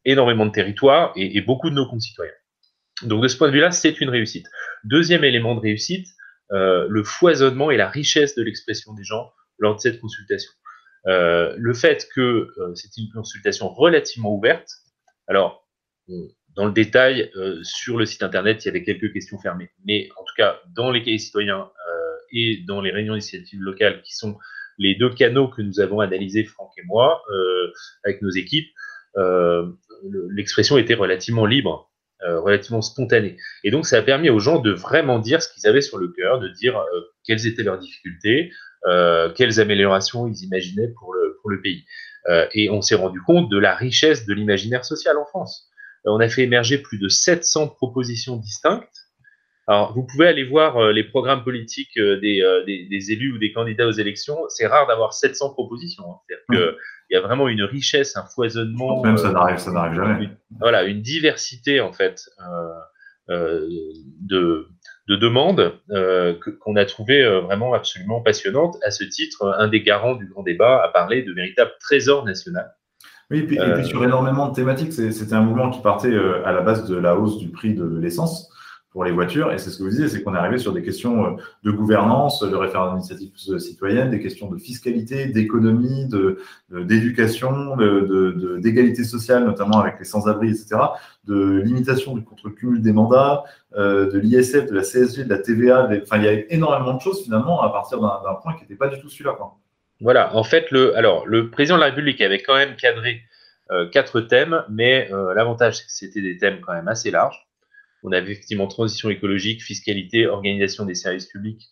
[0.06, 2.34] énormément de territoires et beaucoup de nos concitoyens.
[3.02, 4.47] Donc de ce point de vue-là, c'est une réussite.
[4.84, 6.08] Deuxième élément de réussite,
[6.52, 10.52] euh, le foisonnement et la richesse de l'expression des gens lors de cette consultation.
[11.08, 14.69] Euh, le fait que euh, c'était une consultation relativement ouverte.
[15.28, 15.67] Alors,
[16.56, 17.32] dans le détail,
[17.63, 19.72] sur le site internet, il y avait quelques questions fermées.
[19.86, 21.70] Mais en tout cas, dans les cahiers citoyens
[22.32, 24.38] et dans les réunions d'initiatives locales, qui sont
[24.78, 27.24] les deux canaux que nous avons analysés, Franck et moi,
[28.04, 28.70] avec nos équipes,
[30.32, 31.92] l'expression était relativement libre.
[32.26, 33.36] Euh, relativement spontané.
[33.66, 36.08] Et donc, ça a permis aux gens de vraiment dire ce qu'ils avaient sur le
[36.08, 38.50] cœur, de dire euh, quelles étaient leurs difficultés,
[38.86, 41.84] euh, quelles améliorations ils imaginaient pour le, pour le pays.
[42.54, 45.70] et on s'est rendu compte de la richesse de l'imaginaire social en France.
[46.06, 48.89] On a fait émerger plus de 700 propositions distinctes.
[49.68, 53.88] Alors, vous pouvez aller voir les programmes politiques des, des, des, élus ou des candidats
[53.88, 54.38] aux élections.
[54.50, 56.04] C'est rare d'avoir 700 propositions.
[56.04, 56.18] Hein.
[56.28, 56.78] C'est-à-dire que
[57.10, 59.04] il y a vraiment une richesse, un foisonnement.
[59.04, 60.30] Même ça euh, n'arrive, ça n'arrive jamais.
[60.60, 63.70] voilà, une diversité en fait euh, euh,
[64.22, 64.68] de,
[65.08, 65.80] de demandes
[66.62, 68.78] qu'on a trouvé vraiment absolument passionnante.
[68.84, 72.74] À ce titre, un des garants du grand débat a parlé de véritable trésor national.
[73.32, 76.52] Oui, et puis, et puis sur énormément de thématiques, c'était un mouvement qui partait à
[76.52, 78.54] la base de la hausse du prix de l'essence
[78.94, 79.52] pour les voitures.
[79.52, 81.30] Et c'est ce que vous disiez, c'est qu'on est arrivé sur des questions euh,
[81.64, 86.38] de gouvernance, de référendum d'initiative citoyenne, des questions de fiscalité, d'économie, de,
[86.70, 90.78] d'éducation, de, d'égalité sociale, notamment avec les sans-abri, etc.,
[91.26, 93.44] de limitation du contre-cumul des mandats,
[93.76, 95.90] euh, de l'ISF, de la CSG, de la TVA.
[96.04, 98.90] Enfin, il y a énormément de choses finalement à partir d'un, point qui n'était pas
[98.90, 99.36] du tout celui-là.
[100.04, 103.22] Voilà, en fait, le, alors, président de la République avait quand même cadré
[103.72, 107.48] euh, quatre thèmes, mais l'avantage, c'est que c'était des thèmes quand même assez larges
[108.04, 111.70] on avait effectivement transition écologique, fiscalité, organisation des services publics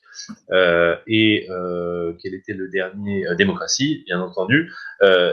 [0.52, 4.72] euh, et euh, quel était le dernier euh, Démocratie, bien entendu.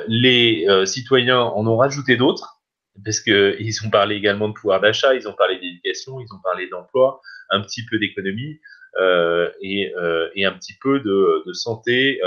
[0.09, 2.61] les citoyens en ont rajouté d'autres
[3.05, 6.69] parce qu'ils ont parlé également de pouvoir d'achat, ils ont parlé d'éducation, ils ont parlé
[6.69, 8.61] d'emploi, un petit peu d'économie
[8.99, 12.21] et, un petit peu de, santé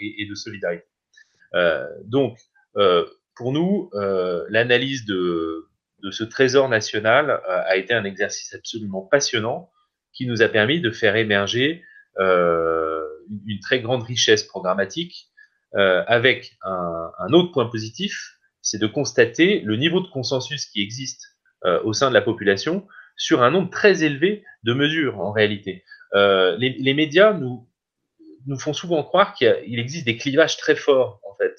[0.00, 0.86] et, et, de solidarité.
[2.04, 2.38] donc,
[3.34, 3.90] pour nous,
[4.48, 5.68] l'analyse de
[6.10, 9.70] ce trésor national euh, a été un exercice absolument passionnant
[10.12, 11.82] qui nous a permis de faire émerger
[12.18, 13.00] euh,
[13.46, 15.28] une très grande richesse programmatique
[15.74, 21.28] euh, avec un, autre point positif, c'est de constater le niveau de consensus qui existe
[21.84, 25.84] au sein de la population sur un nombre très élevé de mesures en réalité.
[26.14, 27.66] Les, médias nous,
[28.46, 31.56] nous font souvent croire qu'il existe des clivages très forts en fait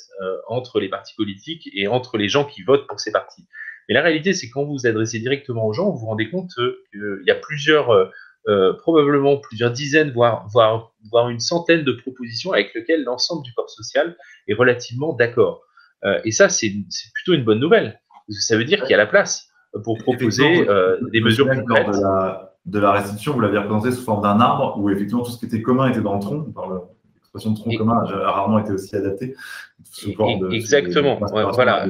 [0.47, 3.45] entre les partis politiques et entre les gens qui votent pour ces partis.
[3.87, 6.29] Mais la réalité, c'est que quand vous vous adressez directement aux gens, vous vous rendez
[6.29, 8.05] compte qu'il y a plusieurs, euh,
[8.47, 13.53] euh, probablement plusieurs dizaines, voire, voire, voire une centaine de propositions avec lesquelles l'ensemble du
[13.53, 14.15] corps social
[14.47, 15.63] est relativement d'accord.
[16.05, 16.71] Euh, et ça, c'est
[17.13, 17.99] plutôt une bonne nouvelle.
[18.27, 19.49] Parce que ça veut dire qu'il y a la place
[19.83, 20.65] pour proposer
[21.11, 21.87] des mesures concrètes.
[21.87, 25.31] De la, de la restitution, vous l'avez représenté sous forme d'un arbre où effectivement tout
[25.31, 26.45] ce qui était commun était dans le tronc.
[27.15, 29.35] l'expression de tronc commun a rarement été aussi adaptée.
[30.51, 31.19] exactement.
[31.53, 31.87] voilà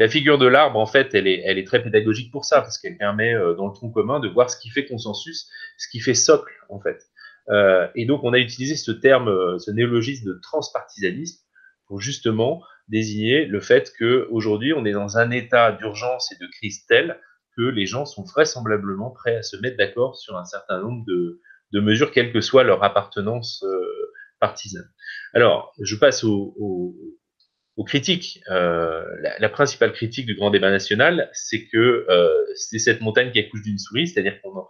[0.00, 2.78] la figure de l'arbre, en fait, elle est, elle est très pédagogique pour ça, parce
[2.78, 6.00] qu'elle permet, euh, dans le tronc commun, de voir ce qui fait consensus, ce qui
[6.00, 7.02] fait socle, en fait.
[7.50, 11.44] Euh, et donc, on a utilisé ce terme, euh, ce néologisme de transpartisanisme
[11.86, 16.86] pour justement désigner le fait qu'aujourd'hui, on est dans un état d'urgence et de crise
[16.86, 17.20] tel
[17.56, 21.40] que les gens sont vraisemblablement prêts à se mettre d'accord sur un certain nombre de,
[21.80, 23.64] mesures, quelle que soit leur appartenance
[24.40, 24.88] partisane.
[25.34, 26.54] Alors, je passe au,
[27.76, 28.40] aux critiques.
[28.48, 32.06] La, principale critique du grand débat national, c'est que
[32.56, 34.66] c'est cette montagne qui accouche d'une souris, c'est-à-dire qu'on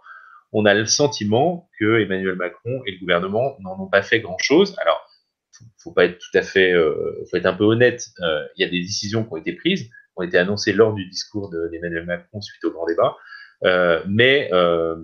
[0.53, 4.75] on a le sentiment que Emmanuel Macron et le gouvernement n'en ont pas fait grand-chose.
[4.81, 5.07] Alors,
[5.51, 8.03] faut, faut pas être tout à fait, euh, faut être un peu honnête.
[8.21, 11.07] Euh, il y a des décisions qui ont été prises, ont été annoncées lors du
[11.07, 13.17] discours d'Emmanuel Macron suite au grand débat,
[13.63, 14.95] euh, mais, euh,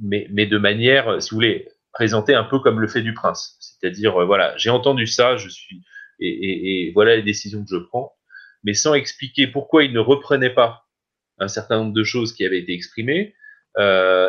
[0.00, 3.56] mais, mais de manière, si vous voulez, présentée un peu comme le fait du prince.
[3.60, 5.82] C'est-à-dire, euh, voilà, j'ai entendu ça, je suis,
[6.20, 8.12] et, voilà les décisions que je prends,
[8.64, 10.84] mais sans expliquer pourquoi il ne reprenait pas
[11.38, 13.34] un certain nombre de choses qui avaient été exprimées,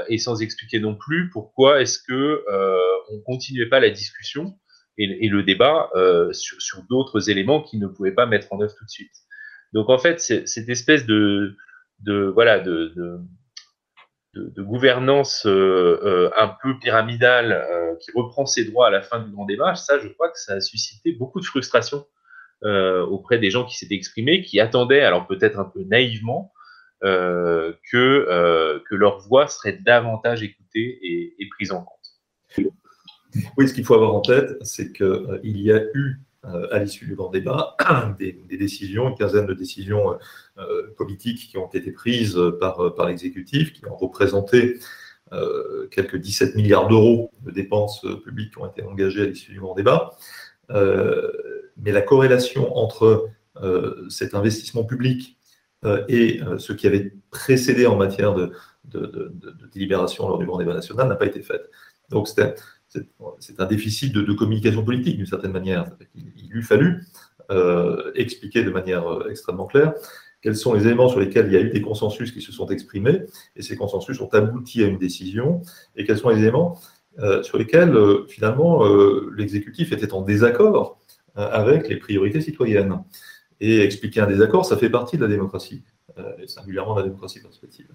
[0.10, 2.14] et sans expliquer non plus pourquoi est-ce que
[2.48, 2.78] euh,
[3.10, 4.60] on continuait pas la discussion
[5.00, 5.90] et, le débat
[6.34, 9.16] sur, sur d'autres éléments qu'il ne pouvait pas mettre en œuvre tout de suite.
[9.74, 11.56] Donc en fait, cette espèce de,
[12.34, 13.22] voilà de,
[14.58, 19.32] gouvernance euh, euh, un peu pyramidale euh, qui reprend ses droits à la fin du
[19.32, 22.06] grand débat, ça, je crois que ça a suscité beaucoup de frustration
[22.62, 26.52] auprès des gens qui s'étaient exprimés, qui attendaient, alors peut-être un peu naïvement,
[27.02, 27.72] que,
[28.90, 32.66] que leur voix serait davantage écoutée et, et prise en compte.
[33.58, 37.16] Oui, ce qu'il faut avoir en tête, c'est qu'il y a eu, à l'issue du
[37.16, 37.76] grand débat,
[38.20, 40.18] des, décisions, une quinzaine de décisions
[40.58, 44.80] euh, politiques qui ont été prises par, l'exécutif, qui ont représenté
[45.92, 49.76] quelques 17 milliards d'euros de dépenses publiques qui ont été engagées à l'issue du grand
[49.76, 50.12] débat.
[50.70, 53.30] mais la corrélation entre
[54.10, 55.40] cet investissement public
[55.86, 58.52] euh, et euh, ce qui avait précédé en matière de,
[58.84, 59.34] de,
[59.72, 61.62] délibération lors du grand débat national n'a pas été fait.
[62.10, 62.28] Donc
[63.40, 65.86] c'est un déficit de, communication politique d'une certaine manière.
[66.16, 67.06] Il, il eût fallu
[67.52, 69.94] euh, expliquer de manière euh, extrêmement claire
[70.42, 72.68] quels sont les éléments sur lesquels il y a eu des consensus qui se sont
[72.68, 73.26] exprimés,
[73.56, 75.62] et ces consensus ont abouti à une décision,
[75.96, 76.80] et quels sont les éléments
[77.18, 77.94] euh, sur lesquels
[78.30, 78.86] finalement
[79.36, 80.98] l'exécutif était en désaccord
[81.36, 83.04] avec les priorités citoyennes.
[83.60, 85.84] Et expliquer un désaccord, ça fait partie de la démocratie,
[86.42, 87.88] et singulièrement de la démocratie participative.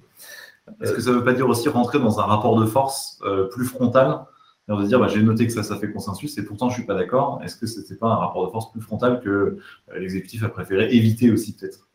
[0.82, 3.20] Est-ce que ça ne veut pas dire aussi rentrer dans un rapport de force
[3.52, 4.26] plus frontal
[4.68, 6.78] on va dire, bah, j'ai noté que ça, ça fait consensus et pourtant je ne
[6.78, 7.40] suis pas d'accord.
[7.44, 9.58] Est-ce que ce n'était pas un rapport de force plus frontal que euh,
[9.98, 11.88] l'exécutif a préféré éviter aussi peut-être?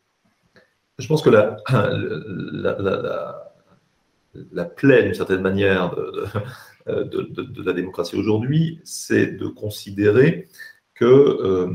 [0.98, 3.52] Je pense que la, la, la,
[4.52, 5.94] la plaie, d'une certaine manière,
[6.86, 10.48] de, la démocratie aujourd'hui, c'est de considérer
[10.94, 11.74] que euh,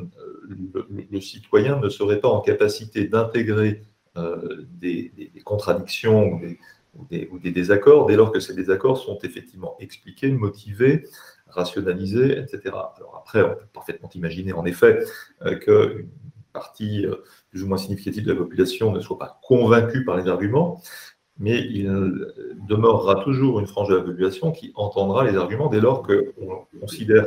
[1.11, 3.81] le, citoyen ne serait pas en capacité d'intégrer
[4.17, 6.59] euh, des, des, contradictions des,
[6.95, 11.05] ou, des, désaccords dès lors que ces désaccords sont effectivement expliqués, motivés,
[11.47, 12.61] rationalisés, etc.
[12.67, 14.99] Alors après, on peut parfaitement imaginer en effet
[15.45, 16.09] euh, qu'une
[16.53, 17.15] partie euh,
[17.49, 20.81] plus ou moins significative de la population ne soit pas convaincue par les arguments,
[21.37, 21.85] mais il
[22.67, 27.25] demeurera toujours une frange de la population qui entendra les arguments dès lors qu'on considère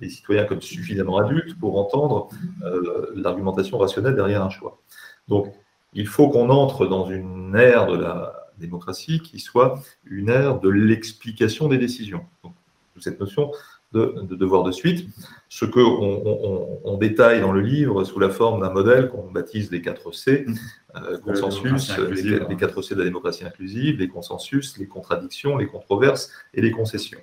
[0.00, 2.28] les citoyens comme suffisamment adultes pour entendre
[2.62, 4.80] euh, l'argumentation rationnelle derrière un choix.
[5.26, 5.52] Donc,
[5.92, 10.68] il faut qu'on entre dans une ère de la démocratie qui soit une ère de
[10.68, 12.24] l'explication des décisions.
[12.42, 12.54] Donc,
[13.00, 13.52] cette notion
[13.92, 15.08] de, de, devoir de suite,
[15.48, 19.70] ce qu'on on, on, détaille dans le livre sous la forme d'un modèle qu'on baptise
[19.70, 20.46] les 4 C,
[20.94, 25.66] euh, consensus, les, les 4 C de la démocratie inclusive, les consensus, les contradictions, les
[25.66, 27.20] controverses et les concessions.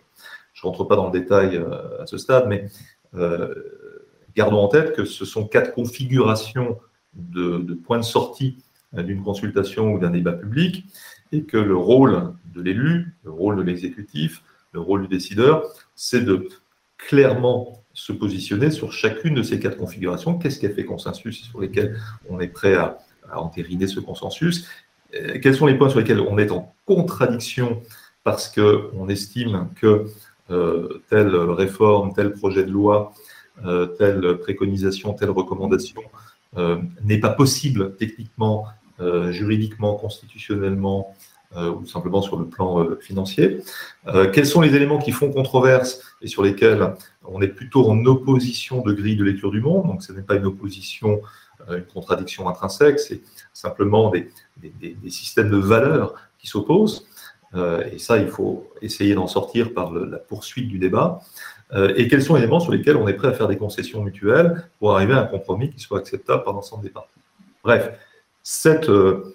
[0.54, 2.66] Je ne rentre pas dans le détail euh, à ce stade, mais
[3.14, 3.54] euh,
[4.36, 6.80] gardons en tête que ce sont quatre configurations
[7.14, 8.58] de, de points de sortie
[8.92, 10.86] d'une consultation ou d'un débat public,
[11.44, 15.64] que le rôle de l'élu, le rôle de l'exécutif, le rôle du décideur,
[15.96, 16.48] c'est de
[16.98, 20.38] clairement se positionner sur chacune de ces quatre configurations.
[20.38, 21.98] Qu'est-ce qui a fait consensus sur lesquels
[22.30, 22.98] on est prêt à,
[23.30, 24.68] à entériner ce consensus?
[25.42, 27.82] Quels sont les points sur lesquels on est en contradiction
[28.26, 30.08] parce qu'on estime que
[30.50, 33.14] euh, telle réforme, tel projet de loi,
[33.66, 36.02] euh, telle préconisation, telle recommandation
[36.58, 38.66] euh, n'est pas possible techniquement,
[39.30, 41.14] juridiquement, constitutionnellement,
[41.56, 43.62] ou simplement sur le plan financier.
[44.34, 48.82] quels sont les éléments qui font controverse et sur lesquels on est plutôt en opposition
[48.82, 51.22] de grille de lecture du monde, donc ce n'est pas une opposition,
[51.70, 53.22] une contradiction intrinsèque, c'est
[53.54, 57.08] simplement des, des, systèmes de valeurs qui s'opposent.
[57.56, 61.20] Euh, et ça, il faut essayer d'en sortir par la poursuite du débat.
[61.74, 64.04] Euh, et quels sont les éléments sur lesquels on est prêt à faire des concessions
[64.04, 67.20] mutuelles pour arriver à un compromis qui soit acceptable par l'ensemble des parties?
[67.64, 67.92] Bref,
[68.48, 69.34] cette euh,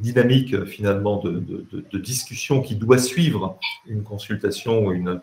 [0.00, 5.20] dynamique finalement de, discussion qui doit suivre une consultation ou une,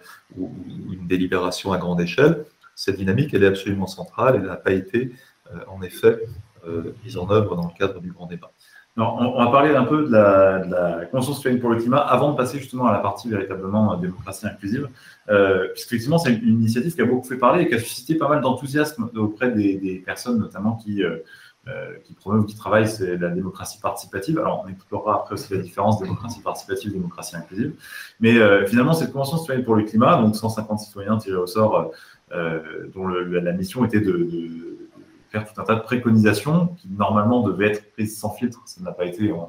[1.07, 2.45] délibération à grande échelle,
[2.75, 4.35] cette dynamique, elle est absolument centrale.
[4.35, 5.11] Elle n'a pas été,
[5.67, 6.19] en effet,
[7.03, 8.51] mise en œuvre dans le cadre du grand débat.
[8.95, 12.37] on, va parler un peu de la, de la citoyenne pour le climat avant de
[12.37, 14.87] passer justement à la partie véritablement démocratie inclusive.
[15.29, 18.27] Euh, puisqu'effectivement, c'est une, initiative qui a beaucoup fait parler et qui a suscité pas
[18.27, 21.17] mal d'enthousiasme auprès des, personnes, notamment qui, euh,
[21.67, 24.39] euh, qui promeuvent, qui travaillent, c'est la démocratie participative.
[24.39, 27.75] Alors, on explorera après aussi la différence démocratie participative, démocratie inclusive.
[28.19, 31.91] Mais euh, finalement, cette Convention citoyenne pour le climat, donc 150 citoyens tirés au sort,
[32.95, 34.77] dont la mission était de, de
[35.31, 38.61] faire tout un tas de préconisations qui normalement devaient être prises sans filtre.
[38.65, 39.47] Ça n'a pas été, on,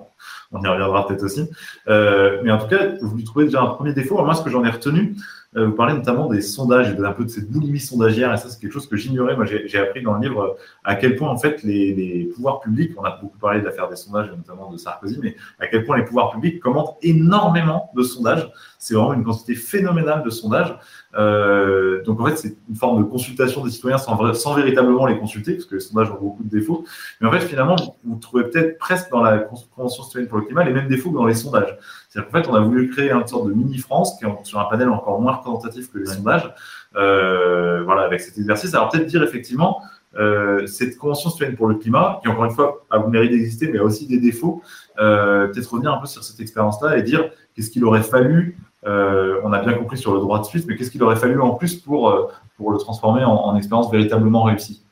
[0.63, 1.49] y reviendra peut-être aussi.
[1.89, 4.23] Euh, mais en tout cas, vous lui trouvez déjà un premier défaut.
[4.25, 5.17] moi, ce que j'en ai retenu,
[5.55, 8.49] euh, vous parlez notamment des sondages et un peu de cette boulimie sondagière, et ça,
[8.49, 9.37] c'est quelque chose que j'ignorais.
[9.37, 13.05] Moi, j'ai appris dans le livre à quel point, en fait, les, pouvoirs publics, on
[13.05, 16.05] a beaucoup parlé de l'affaire des sondages, notamment de Sarkozy, mais à quel point les
[16.05, 18.51] pouvoirs publics commentent énormément de sondages.
[18.79, 20.75] C'est vraiment une quantité phénoménale de sondages.
[21.15, 25.55] Euh, donc en fait, c'est une forme de consultation des citoyens sans, véritablement les consulter,
[25.55, 26.85] parce que les sondages ont beaucoup de défauts.
[27.21, 29.39] Mais en fait, finalement, vous, trouvez peut-être presque dans la
[29.77, 31.77] Convention citoyenne pour le climat les mêmes défauts que dans les sondages.
[32.09, 34.65] C'est-à-dire qu'en fait, on a voulu créer une sorte de mini-France qui est sur un
[34.65, 36.53] panel encore moins représentatif que les sondages.
[36.97, 38.75] Euh, voilà, avec cet exercice.
[38.75, 39.81] Alors peut-être dire effectivement,
[40.17, 43.69] euh, cette Convention citoyenne pour le climat, qui encore une fois a le mérite d'exister,
[43.69, 44.63] mais a aussi des défauts,
[44.99, 49.41] euh, peut-être revenir un peu sur cette expérience-là et dire qu'est-ce qu'il aurait fallu euh,
[49.45, 51.55] on a bien compris sur le droit de suite, mais qu'est-ce qu'il aurait fallu en
[51.55, 54.83] plus pour, pour le transformer en, expérience véritablement réussie?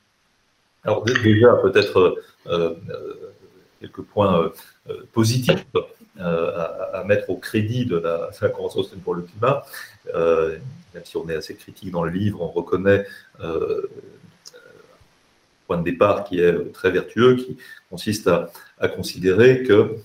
[0.85, 2.15] Alors déjà, peut-être
[3.81, 4.49] quelques points
[5.13, 5.67] positifs
[6.19, 9.65] à, mettre au crédit de la, Convention pour le climat.
[10.15, 13.07] même si on est assez critique dans le livre, on reconnaît
[13.41, 13.47] un
[15.67, 19.97] point de départ qui est très vertueux, qui consiste à, considérer que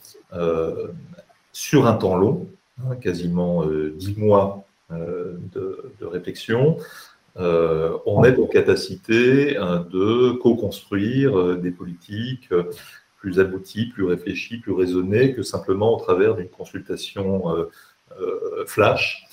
[1.52, 2.48] sur un temps long,
[2.84, 6.78] Hein, quasiment euh, mois euh, de, réflexion,
[7.38, 12.50] euh, on est en capacité de co-construire des politiques
[13.18, 17.68] plus abouties, plus réfléchies, plus raisonnées que simplement au travers d'une consultation
[18.68, 19.26] flash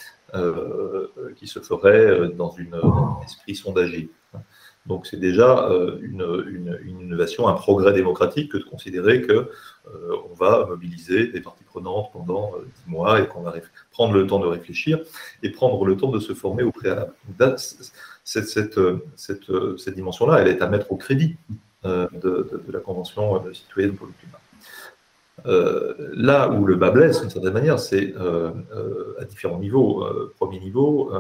[1.37, 4.11] qui se ferait dans, une, un esprit sondagé.
[4.87, 10.35] Donc c'est déjà euh, une, innovation, un progrès démocratique que de considérer que euh, on
[10.35, 13.55] va mobiliser des parties prenantes pendant euh, dix mois et qu'on va
[13.93, 15.01] prendre le temps de réfléchir
[15.43, 17.13] et prendre le temps de se former au préalable.
[18.25, 18.79] Cette, cette,
[19.17, 21.37] cette, cette dimension-là, elle est à mettre au crédit
[21.85, 24.39] de, de, la Convention citoyenne pour le climat.
[26.15, 28.15] là où le bas blesse, d'une certaine manière, c'est
[29.19, 30.05] à différents niveaux.
[30.39, 31.11] premier niveau,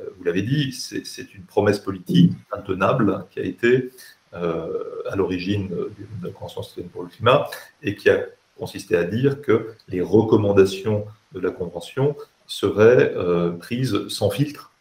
[0.00, 3.90] euh, vous l'avez dit, c'est une promesse politique intenable qui a été
[4.34, 7.48] euh, à l'origine de la Convention citoyenne pour le climat
[7.82, 8.24] et qui a
[8.58, 14.72] consisté à dire que les recommandations de la Convention seraient euh, prises sans filtre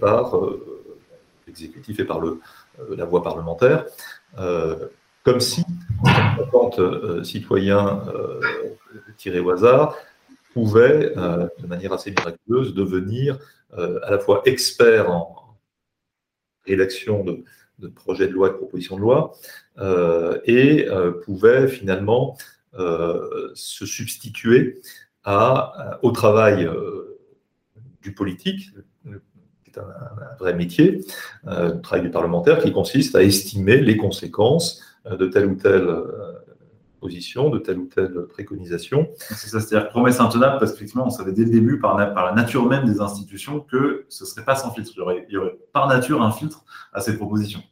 [0.00, 0.38] par
[1.48, 2.40] l'exécutif et par le,
[2.96, 3.86] la voie parlementaire,
[5.22, 5.64] comme si
[6.04, 8.02] 50 citoyens
[9.16, 9.96] tirés au hasard
[10.52, 13.38] pouvaient, de manière assez miraculeuse, devenir
[13.78, 15.58] euh, à la fois expert en
[16.64, 19.32] rédaction de, projets de loi, de propositions de loi,
[19.78, 22.36] euh, et euh, pouvait finalement
[23.54, 24.82] se substituer
[26.02, 26.68] au travail
[28.02, 28.70] du politique,
[29.78, 31.04] un, vrai métier,
[31.44, 35.86] le travail du parlementaire, qui consiste à estimer les conséquences de tel ou tel
[37.08, 39.08] de telle ou telle préconisation.
[39.18, 42.66] C'est ça, c'est-à-dire promesse intenable parce qu'effectivement, on savait dès le début, par, la nature
[42.66, 44.92] même des institutions, que ce ne serait pas sans filtre.
[44.96, 47.62] Il y, aurait, par nature un filtre à ces propositions.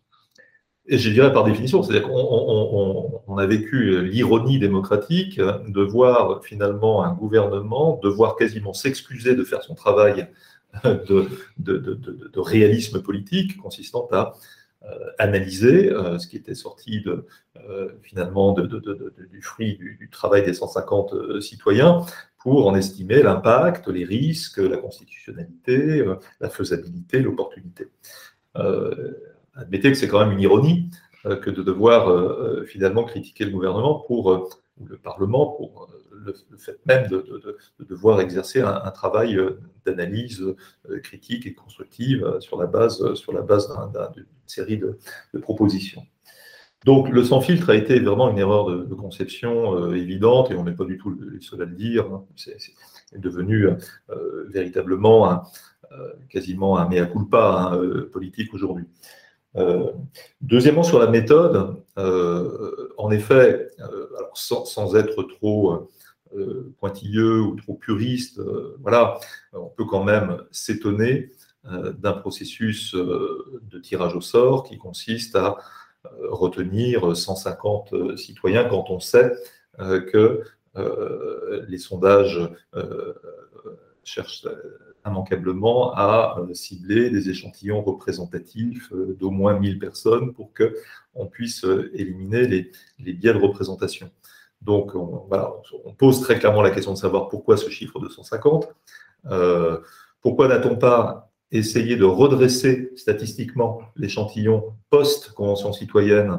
[0.86, 7.14] Et je dirais par définition, c'est-à-dire qu'on a vécu l'ironie démocratique de voir finalement un
[7.14, 10.28] gouvernement devoir quasiment s'excuser de faire son travail
[11.58, 14.34] de, réalisme politique consistant à
[14.84, 21.40] euh, analyser euh, ce qui était sorti euh, finalement du fruit du, travail des 150
[21.40, 22.04] citoyens
[22.38, 26.04] pour en estimer l'impact, les risques, la constitutionnalité,
[26.40, 27.88] la faisabilité, l'opportunité.
[29.54, 30.90] admettez que c'est quand même une ironie
[31.24, 35.88] que de devoir finalement critiquer le gouvernement pour, ou le Parlement pour
[36.24, 37.24] le, fait même de,
[37.80, 43.02] devoir exercer un, travail euh, d'analyse euh, critique et constructive euh, sur la base,
[43.46, 43.68] base
[44.14, 44.98] d'une série de,
[45.40, 46.02] propositions.
[46.84, 50.74] Donc le sans filtre a été vraiment une erreur de, conception évidente et on n'est
[50.74, 52.06] pas du tout les seuls à le dire.
[52.06, 52.24] Hein.
[52.36, 52.58] C'est
[53.14, 53.68] devenu
[54.50, 55.44] véritablement
[56.28, 58.84] quasiment un mea culpa hein, politique aujourd'hui.
[60.40, 63.68] Deuxièmement, sur la méthode, en effet,
[64.34, 65.88] sans, être trop
[66.36, 69.20] euh, pointilleux ou trop puriste, euh, voilà,
[69.52, 71.30] on peut quand même s'étonner
[71.66, 75.58] euh, d'un processus de tirage au sort qui consiste à
[76.28, 79.32] retenir 150 citoyens quand on sait
[79.78, 80.42] que
[81.66, 82.40] les sondages
[84.04, 84.46] cherchent
[85.06, 92.46] immanquablement à cibler des échantillons représentatifs d'au moins 1000 personnes pour qu'on puisse éliminer
[92.98, 94.10] les, biais de représentation.
[94.62, 95.28] Donc, on,
[95.84, 98.68] on, pose très clairement la question de savoir pourquoi ce chiffre de 150.
[99.26, 99.78] Euh,
[100.22, 106.38] pourquoi n'a-t-on pas essayé de redresser statistiquement l'échantillon post-convention citoyenne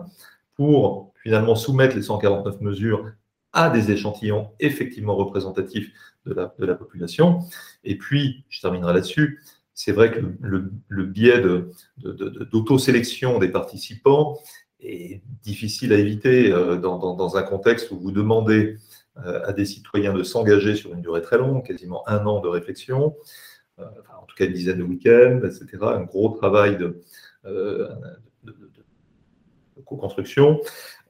[0.56, 3.12] pour finalement soumettre les 149 mesures
[3.56, 5.92] à des échantillons effectivement représentatifs
[6.26, 6.34] de
[6.66, 7.40] la, population
[7.84, 9.42] Et puis, je terminerai là-dessus,
[9.74, 11.42] c'est vrai que le, biais
[11.98, 14.40] d'autosélection de, de, des participants
[14.80, 18.78] est difficile à éviter euh, dans, un contexte où vous demandez
[19.18, 22.48] euh, à des citoyens de s'engager sur une durée très longue, quasiment un an de
[22.48, 23.16] réflexion,
[23.80, 23.86] euh,
[24.22, 25.68] en tout cas une dizaine de week-ends, etc.
[25.82, 27.02] Un gros travail de
[29.86, 30.62] co-construction.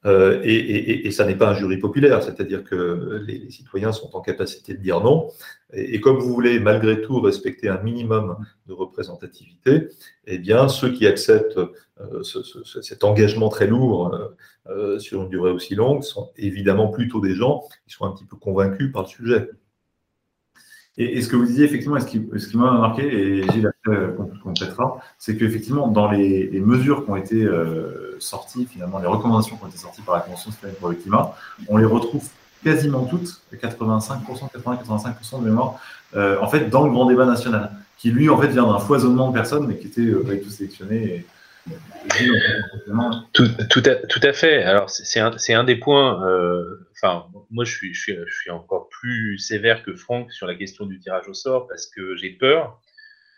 [0.06, 4.74] Euh, et, ça n'est pas un jury populaire, c'est-à-dire que les, citoyens sont en capacité
[4.74, 5.30] de dire non.
[5.74, 8.38] Et, comme vous voulez malgré tout respecter un minimum
[8.68, 9.90] de représentativité,
[10.28, 12.24] eh bien ceux qui acceptent euh,
[12.82, 14.16] cet engagement très lourd
[14.68, 18.26] euh, sur une durée aussi longue sont évidemment plutôt des gens qui sont un petit
[18.26, 19.50] peu convaincus par le sujet.
[20.98, 23.72] Et, ce que vous disiez, effectivement, ce qui, ce m'a marqué, et Gilles
[24.44, 29.64] complétera, c'est qu'effectivement, dans les, mesures qui ont été euh, sorties, finalement, les recommandations qui
[29.64, 31.36] ont été sorties par la Convention citoyenne pour le climat,
[31.68, 32.26] on les retrouve
[32.64, 34.24] quasiment toutes, 85%,
[34.56, 35.76] 80-85% de mémoire,
[36.16, 39.30] euh, en fait, dans le grand débat national, qui lui, en fait, vient d'un foisonnement
[39.30, 41.26] de personnes, mais qui était euh, pas du tout sélectionné.
[43.34, 44.64] Tout, tout, à, tout, à, fait.
[44.64, 46.22] Alors, c'est un, un, des points.
[46.92, 50.56] Enfin, moi, je suis, je, suis, je suis, encore plus sévère que Franck sur la
[50.56, 52.80] question du tirage au sort parce que j'ai peur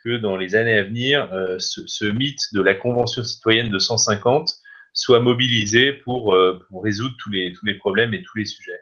[0.03, 4.55] que dans les années à venir, euh, ce, mythe de la Convention citoyenne de 150
[4.93, 8.79] soit mobilisé pour, euh, pour résoudre tous les, tous les problèmes et tous les sujets.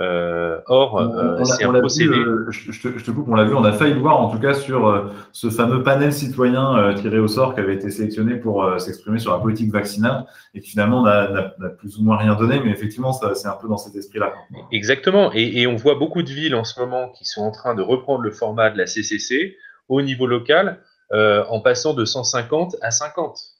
[0.00, 2.14] Euh, or, euh, c'est un procédé.
[2.14, 4.30] Euh, je, te, je, te, coupe, on l'a vu, on a failli le voir en
[4.30, 8.80] tout cas sur ce fameux panel citoyen tiré au sort qui avait été sélectionné pour
[8.80, 10.24] s'exprimer sur la politique vaccinale
[10.54, 13.76] et qui finalement n'a plus ou moins rien donné, mais effectivement, c'est un peu dans
[13.76, 14.32] cet esprit-là.
[14.70, 17.74] Exactement, et, et, on voit beaucoup de villes en ce moment qui sont en train
[17.74, 19.56] de reprendre le format de la CCC
[19.88, 20.80] au niveau local
[21.12, 23.51] en passant de 150 à 50.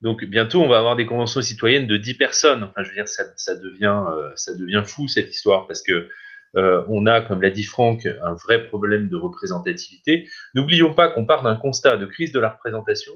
[0.00, 2.64] Donc bientôt, on va avoir des conventions citoyennes de 10 personnes.
[2.64, 6.08] Enfin, je veux dire, ça, devient, euh, ça devient fou cette histoire parce que
[6.56, 10.28] euh, on a, comme l'a dit Franck, un vrai problème de représentativité.
[10.54, 13.14] N'oublions pas qu'on part d'un constat de crise de la représentation.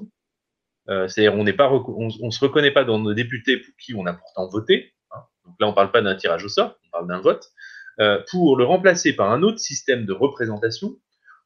[0.89, 1.45] Euh, c'est-à-dire, on
[2.21, 4.93] on, se reconnaît pas dans nos députés pour qui on a pourtant voté.
[5.11, 5.19] Hein.
[5.45, 7.45] Donc là, on parle pas d'un tirage au sort, on parle d'un vote.
[8.31, 10.97] pour le remplacer par un autre système de représentation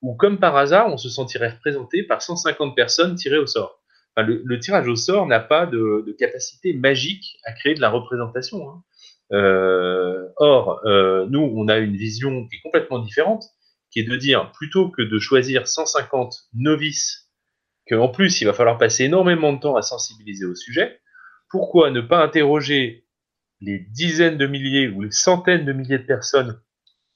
[0.01, 3.82] où, comme par hasard, on se sentirait représenté par 150 personnes tirées au sort
[4.21, 8.69] le, tirage au sort n'a pas de, capacité magique à créer de la représentation.
[8.69, 8.83] Hein.
[9.31, 13.43] Euh, or, euh, nous, on a une vision qui est complètement différente,
[13.89, 17.31] qui est de dire, plutôt que de choisir 150 novices,
[17.89, 20.99] qu'en plus, il va falloir passer énormément de temps à sensibiliser au sujet,
[21.49, 23.05] pourquoi ne pas interroger
[23.61, 26.59] les dizaines de milliers ou les centaines de milliers de personnes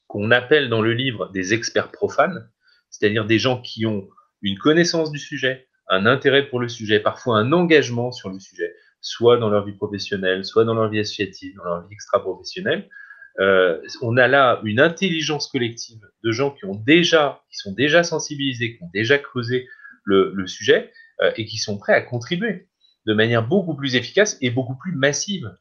[0.07, 2.49] qu'on appelle dans le livre des experts profanes,
[2.89, 4.07] c'est-à-dire des gens qui ont
[4.41, 8.73] une connaissance du sujet, un intérêt pour le sujet, parfois un engagement sur le sujet,
[9.01, 12.89] soit dans leur vie professionnelle, soit dans leur vie associative, dans leur vie extra-professionnelle.
[13.39, 18.03] Euh, on a là une intelligence collective de gens qui ont déjà, qui sont déjà
[18.03, 19.67] sensibilisés, qui ont déjà creusé
[20.03, 22.67] le, sujet euh, et qui sont prêts à contribuer
[23.05, 25.51] de manière beaucoup plus efficace et beaucoup plus massive.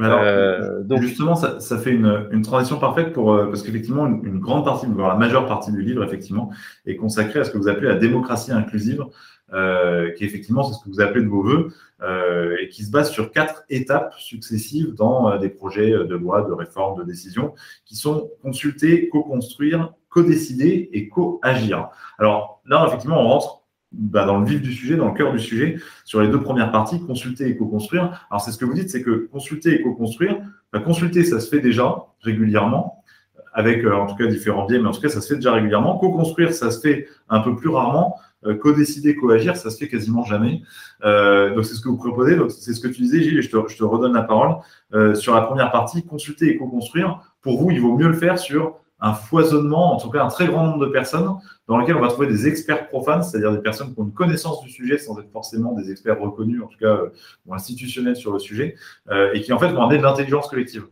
[0.00, 4.86] Euh, donc, justement, ça, fait une, transition parfaite pour parce qu'effectivement, une, une, grande partie,
[4.86, 6.50] voire la majeure partie du livre, effectivement,
[6.86, 9.04] est consacrée à ce que vous appelez la démocratie inclusive,
[9.52, 11.72] euh, qui effectivement, c'est ce que vous appelez de vos voeux,
[12.02, 16.42] euh, et qui se base sur quatre étapes successives dans euh, des projets de loi,
[16.42, 21.88] de réforme, de décision, qui sont consulter, co-construire, co-décider et co-agir.
[22.18, 25.38] Alors là, effectivement, on rentre bah, dans le vif du sujet, dans le cœur du
[25.38, 28.26] sujet, sur les deux premières parties, consulter et co-construire.
[28.30, 30.40] Alors c'est ce que vous dites, c'est que consulter et co-construire,
[30.72, 33.04] bah, consulter, ça se fait déjà régulièrement,
[33.52, 35.98] avec en tout cas différents biais, mais en tout cas, ça se fait déjà régulièrement.
[35.98, 38.16] Co-construire, ça se fait un peu plus rarement.
[38.44, 40.62] Euh, co-décider, co-agir, ça se fait quasiment jamais.
[41.04, 43.50] Euh, donc c'est ce que vous proposez, c'est ce que tu disais, Gilles, et je
[43.50, 44.56] te, redonne la parole.
[44.94, 48.38] Euh, sur la première partie, consulter et co-construire, pour vous, il vaut mieux le faire
[48.38, 51.36] sur un foisonnement, en tout cas un très grand nombre de personnes,
[51.66, 54.62] dans lequel on va trouver des experts profanes, c'est-à-dire des personnes qui ont une connaissance
[54.62, 57.00] du sujet sans être forcément des experts reconnus, en tout cas
[57.46, 58.76] ou institutionnels sur le sujet,
[59.32, 60.84] et qui en fait vont amener de l'intelligence collective.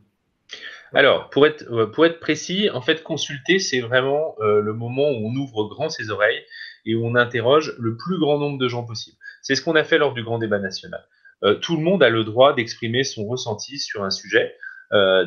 [0.93, 5.89] Alors, pour être précis, en fait, consulter, c'est vraiment le moment où on ouvre grand
[5.89, 6.43] ses oreilles
[6.87, 9.17] et où on interroge le plus grand nombre de gens possible.
[9.43, 11.05] C'est ce qu'on a fait lors du grand débat national.
[11.43, 14.55] Euh, tout le monde a le droit d'exprimer son ressenti sur un sujet.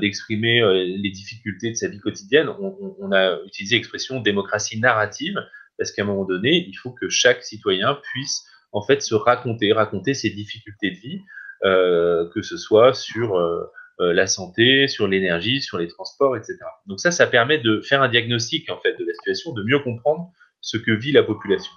[0.02, 2.50] d'exprimer les difficultés de sa vie quotidienne.
[2.50, 5.40] On, on a utilisé l'expression démocratie narrative
[5.78, 9.72] parce qu'à un moment donné, il faut que chaque citoyen puisse en fait se raconter,
[9.72, 11.22] raconter ses difficultés de vie,
[11.64, 13.64] euh, que ce soit sur euh,
[14.02, 16.58] euh, la santé, sur l'énergie, sur les transports, etc.
[16.88, 19.80] Donc ça, ça permet de faire un diagnostic en fait de la situation, de mieux
[19.80, 20.32] comprendre
[20.64, 21.72] ce que vit la population.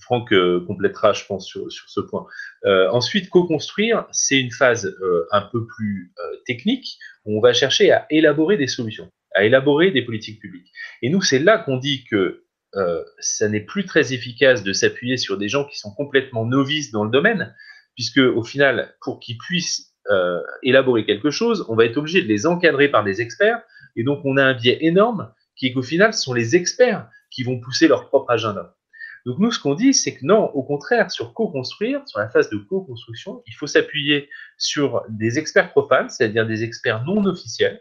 [0.00, 2.26] Franck euh, complétera, je pense, sur, ce point.
[2.66, 6.12] Euh, ensuite, co-construire, c'est une phase euh, un peu plus
[6.44, 10.70] technique où on va chercher à élaborer des solutions, à élaborer des politiques publiques.
[11.00, 12.44] Et nous, c'est là qu'on dit que
[12.76, 16.90] euh, ça n'est plus très efficace de s'appuyer sur des gens qui sont complètement novices
[16.90, 17.54] dans le domaine,
[17.94, 22.26] puisque au final, pour qu'ils puissent euh, élaborer quelque chose, on va être obligé de
[22.26, 23.62] les encadrer par des experts,
[23.96, 27.08] et donc on a un biais énorme qui est qu'au final, ce sont les experts
[27.30, 28.76] qui vont pousser leur propre agenda.
[29.26, 32.50] Donc nous, ce qu'on dit, c'est que non, au contraire, sur co-construire, sur la phase
[32.50, 34.28] de co-construction, il faut s'appuyer
[34.58, 37.80] sur des experts profanes, c'est-à-dire des experts non officiels,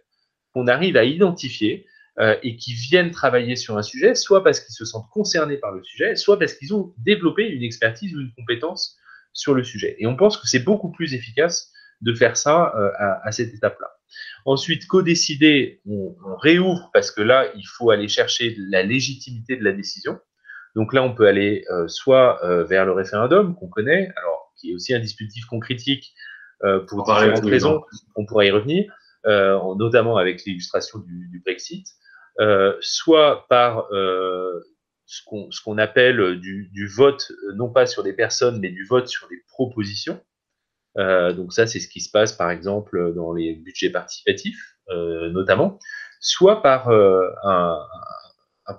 [0.53, 1.85] qu'on arrive à identifier,
[2.19, 5.71] euh, et qui viennent travailler sur un sujet, soit parce qu'ils se sentent concernés par
[5.71, 8.99] le sujet, soit parce qu'ils ont développé une expertise ou une compétence
[9.33, 9.95] sur le sujet.
[9.97, 11.71] Et on pense que c'est beaucoup plus efficace
[12.01, 13.87] de faire ça euh, à, à, cette étape-là.
[14.45, 19.63] Ensuite, co-décider, on, on, réouvre parce que là, il faut aller chercher la légitimité de
[19.63, 20.19] la décision.
[20.75, 24.71] Donc là, on peut aller euh, soit euh, vers le référendum qu'on connaît, alors qui
[24.71, 26.13] est aussi un dispositif qu'on critique
[26.63, 27.83] euh, pour différentes raisons,
[28.15, 28.91] on pourra y revenir,
[29.25, 31.87] notamment avec l'illustration du, du, Brexit,
[32.79, 33.87] soit par
[35.05, 39.27] ce qu'on appelle du, du, vote, non pas sur des personnes, mais du vote sur
[39.27, 40.21] des propositions.
[40.97, 45.29] Euh, donc ça, c'est ce qui se passe, par exemple, dans les budgets participatifs, euh,
[45.31, 45.79] notamment,
[46.19, 47.79] soit par euh, un,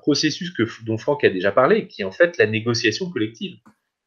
[0.01, 0.53] processus
[0.85, 3.59] dont Franck a déjà parlé, qui est en fait la négociation collective.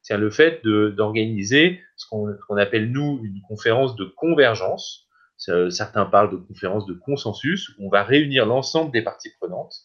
[0.01, 6.31] C'est le fait d'organiser ce qu'on qu appelle, nous, une conférence de convergence, certains parlent
[6.31, 9.75] de conférences de consensus, où on va réunir l'ensemble des parties prenantes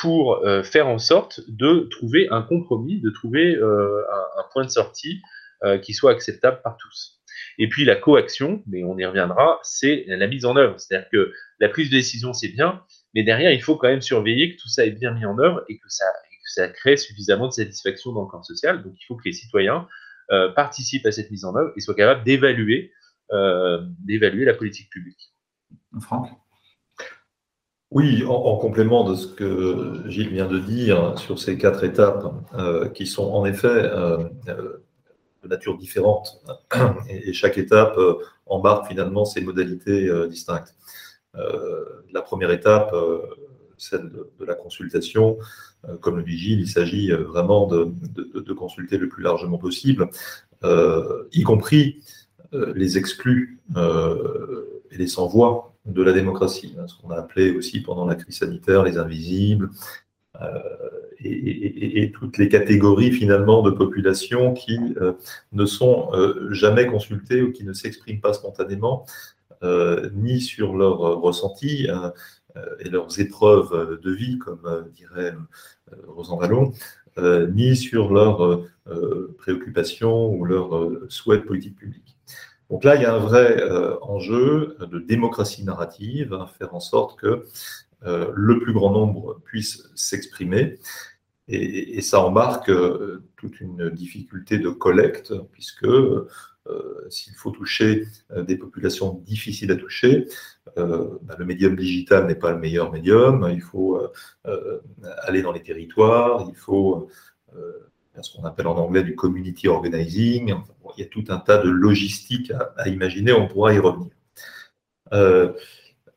[0.00, 5.20] pour faire en sorte de trouver un compromis, de trouver un, point de sortie
[5.82, 7.17] qui soit acceptable par tous.
[7.58, 10.78] Et puis la coaction, mais on y reviendra, c'est la mise en œuvre.
[10.78, 12.82] C'est-à-dire que la prise de décision, c'est bien,
[13.14, 15.64] mais derrière, il faut quand même surveiller que tout ça est bien mis en œuvre
[15.68, 18.82] et que ça, et que ça crée suffisamment de satisfaction dans le camp social.
[18.82, 19.88] Donc il faut que les citoyens
[20.30, 22.92] euh, participent à cette mise en œuvre et soient capables d'évaluer
[23.30, 25.34] euh, d'évaluer la politique publique.
[26.00, 26.30] Franck?
[27.90, 32.24] Oui, en, en, complément de ce que Gilles vient de dire sur ces quatre étapes,
[32.54, 34.28] euh, qui sont en effet euh,
[35.42, 36.40] de nature différente,
[37.08, 38.14] et, et chaque étape euh,
[38.46, 40.74] embarque finalement ses modalités euh, distinctes.
[42.12, 42.92] la première étape,
[43.76, 45.38] celle de, de, la consultation,
[46.00, 50.10] comme le dit Gilles, il s'agit vraiment de, de, de, consulter le plus largement possible,
[51.32, 52.00] y compris
[52.54, 57.50] euh, les exclus euh, et les sans-voix de la démocratie, hein, ce qu'on a appelé
[57.50, 59.68] aussi pendant la crise sanitaire les invisibles,
[60.40, 60.58] euh,
[61.24, 65.12] et, toutes les catégories finalement de population qui euh,
[65.52, 69.06] ne sont euh, jamais consultées ou qui ne s'expriment pas spontanément,
[69.62, 71.88] euh, ni sur leurs ressentis
[72.80, 75.32] et leurs épreuves de vie, comme dirait
[76.08, 76.72] Rosan Vallon,
[77.52, 78.62] ni sur leurs
[79.36, 82.16] préoccupations ou leurs souhaits de politique.
[82.68, 83.62] Donc là, il y a un vrai
[84.02, 87.44] enjeu de démocratie narrative, hein, faire en sorte que
[88.02, 90.78] le plus grand nombre puisse s'exprimer.
[91.48, 96.28] Et, ça embarque euh, toute une difficulté de collecte, puisque euh,
[97.08, 100.28] s'il faut toucher euh, des populations difficiles à toucher,
[100.76, 103.48] bah, le médium digital n'est pas le meilleur médium.
[103.52, 104.00] Il faut
[105.22, 107.08] aller dans les territoires, il faut
[108.20, 110.54] ce qu'on appelle en anglais du community organizing.
[110.96, 114.12] Il y a tout un tas de logistique à, à imaginer, on pourra y revenir.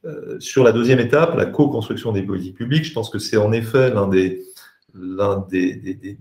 [0.05, 3.37] Euh, euh, sur la deuxième étape, la co-construction des politiques publiques, je pense que c'est
[3.37, 4.43] en effet l'un des,
[4.93, 6.17] l'un des, des, des,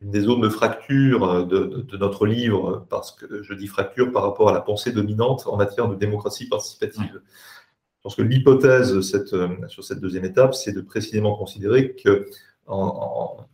[0.00, 4.22] des, zones de fracture de, de, de, notre livre, parce que je dis fracture par
[4.22, 7.20] rapport à la pensée dominante en matière de démocratie participative.
[7.22, 9.34] Je pense que l'hypothèse cette,
[9.68, 12.26] sur cette deuxième étape, c'est de précisément considérer que
[12.66, 13.46] en, en,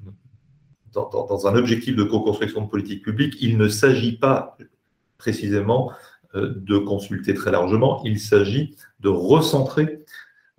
[0.92, 4.56] dans, dans, un objectif de co-construction de politique publique, il ne s'agit pas
[5.18, 5.94] précisément euh,
[6.36, 10.04] de consulter très largement, il s'agit de recentrer,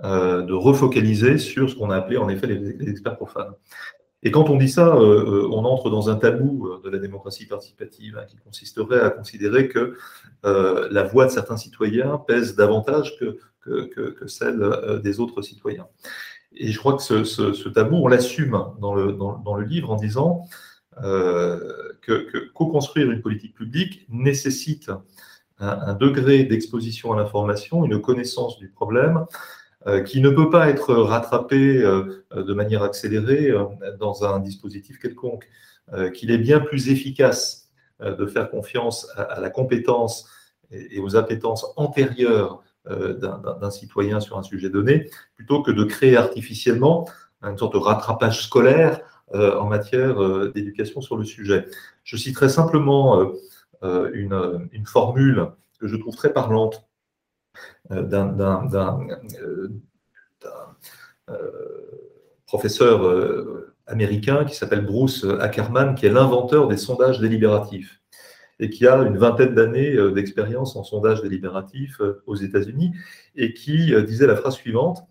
[0.04, 3.54] euh, de refocaliser sur ce qu'on a appelé en effet les, experts profanes.
[4.24, 8.18] Et quand on dit ça, euh, on entre dans un tabou de la démocratie participative
[8.18, 9.96] hein, qui consisterait à considérer que
[10.46, 13.38] euh, la voix de certains citoyens pèse davantage que,
[14.28, 15.88] celle euh, des autres citoyens.
[16.56, 20.44] Et je crois que ce, tabou, on l'assume dans le, livre en disant
[21.04, 24.90] euh, que co-construire une politique publique nécessite
[25.60, 29.26] un, degré d'exposition à l'information, une connaissance du problème
[30.06, 33.54] qui ne peut pas être rattrapé de manière accélérée
[34.00, 35.48] dans un dispositif quelconque,
[36.14, 37.70] qu'il est bien plus efficace
[38.02, 40.30] de faire confiance à, la compétence
[40.72, 47.08] et, aux appétences antérieures d'un citoyen sur un sujet donné, plutôt que de créer artificiellement
[47.42, 49.02] une sorte de rattrapage scolaire
[49.34, 51.66] euh, en matière euh, d'éducation sur le sujet.
[52.04, 53.26] Je citerai simplement euh,
[53.82, 55.48] une, une, formule
[55.80, 56.88] que je trouve très parlante
[57.90, 58.68] d'un
[62.46, 68.02] professeur américain qui s'appelle Bruce Ackerman, qui est l'inventeur des sondages délibératifs
[68.60, 72.94] et qui a une vingtaine d'années d'expérience en sondage délibératif aux États-Unis
[73.36, 75.08] et qui disait la phrase suivante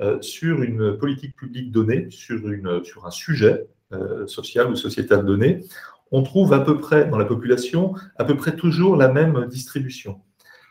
[0.00, 2.40] euh, sur une politique publique donnée, sur,
[3.04, 5.62] un sujet euh, social ou sociétal donné,
[6.10, 10.20] on trouve à peu près dans la population à peu près toujours la même distribution.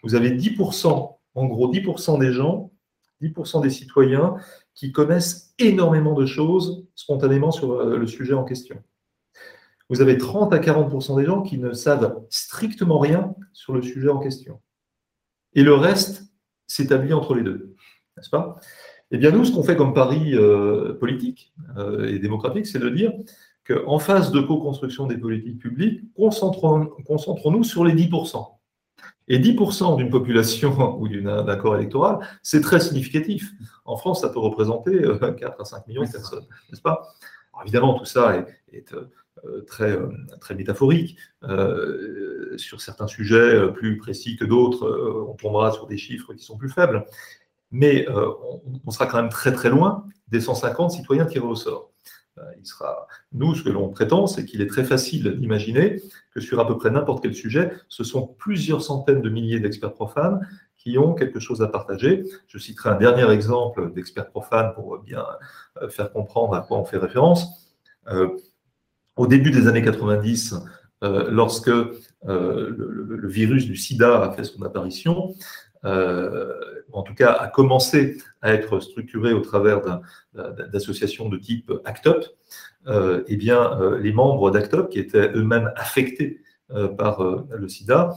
[0.04, 2.72] Vous avez 10%, en gros 10% des gens,
[3.22, 4.36] 10% des citoyens
[4.74, 8.82] qui connaissent énormément de choses spontanément sur euh, le sujet en question.
[9.90, 14.10] Vous avez 30 à 40% des gens qui ne savent strictement rien sur le sujet
[14.10, 14.62] en question.
[15.54, 16.24] Et le reste
[16.68, 17.76] s'établit entre les deux,
[18.16, 18.56] n'est-ce pas?
[19.12, 22.90] Eh bien, nous, ce qu'on fait comme pari euh, politique euh, et démocratique, c'est de
[22.90, 23.12] dire
[23.70, 28.45] qu'en phase de co-construction des politiques publiques, concentrons-nous sur les 10%.
[29.28, 33.51] Et 10% d'une population ou d'un corps électoral, c'est très significatif.
[33.86, 37.13] En France, ça peut représenter 4 euh, à 5 millions de personnes, n'est-ce pas?
[37.63, 38.86] Évidemment, tout ça est,
[39.67, 39.97] très,
[40.39, 41.17] très métaphorique.
[42.55, 46.70] sur certains sujets plus précis que d'autres, on tombera sur des chiffres qui sont plus
[46.70, 47.05] faibles
[47.72, 48.32] mais euh,
[48.86, 51.89] on, sera quand même très très loin des 150 citoyens tirés au sort.
[52.40, 52.86] Euh,
[53.32, 56.02] nous, ce que l'on prétend, c'est qu'il est très facile d'imaginer
[56.34, 59.94] que sur à peu près n'importe quel sujet, ce sont plusieurs centaines de milliers d'experts
[59.94, 62.24] profanes qui ont quelque chose à partager.
[62.48, 65.26] Je citerai un dernier exemple d'experts profanes pour bien
[65.82, 67.74] euh, faire comprendre à quoi on fait référence.
[69.16, 70.56] au début des années 90,
[71.02, 78.18] lorsque le, virus du sida a fait son apparition, euh, en tout cas a commencé
[78.42, 79.82] à être structuré au travers
[80.34, 82.26] d'associations de type ACTUP,
[82.88, 86.42] euh, eh bien, euh, les membres d'ACTUP, qui étaient eux-mêmes affectés
[87.00, 88.14] par le sida,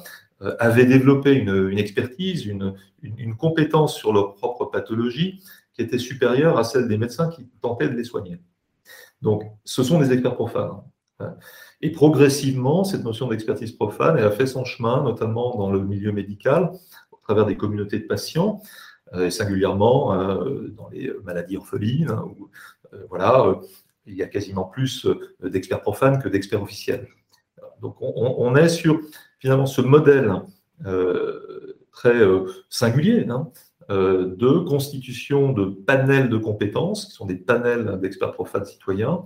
[0.59, 5.43] avaient développé une, expertise, une, compétence sur leur propre pathologie
[5.73, 8.43] qui était supérieure à celle des médecins qui tentaient de les soigner.
[9.23, 10.83] Donc, ce sont des experts profanes.
[11.81, 16.73] Et progressivement, cette notion d'expertise profane a fait son chemin, notamment dans le milieu médical,
[17.35, 18.63] travers des communautés de patients,
[19.15, 22.49] euh, et singulièrement euh, dans les maladies orphelines, hein, où
[22.95, 23.59] euh, voilà,
[24.07, 25.07] il y a quasiment plus
[25.43, 27.09] d'experts profanes que d'experts officiels.
[27.81, 29.01] Donc on, est sur
[29.41, 30.33] finalement ce modèle
[31.91, 32.21] très
[32.69, 33.51] singulier hein,
[33.89, 39.25] de constitution de panels de compétences, qui sont des panels d'experts profanes citoyens,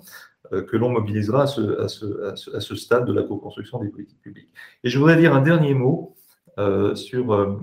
[0.50, 4.52] que l'on mobilisera à ce, stade de la co-construction des politiques publiques.
[4.84, 6.15] Et je voudrais dire un dernier mot
[6.59, 7.59] euh, sur, euh,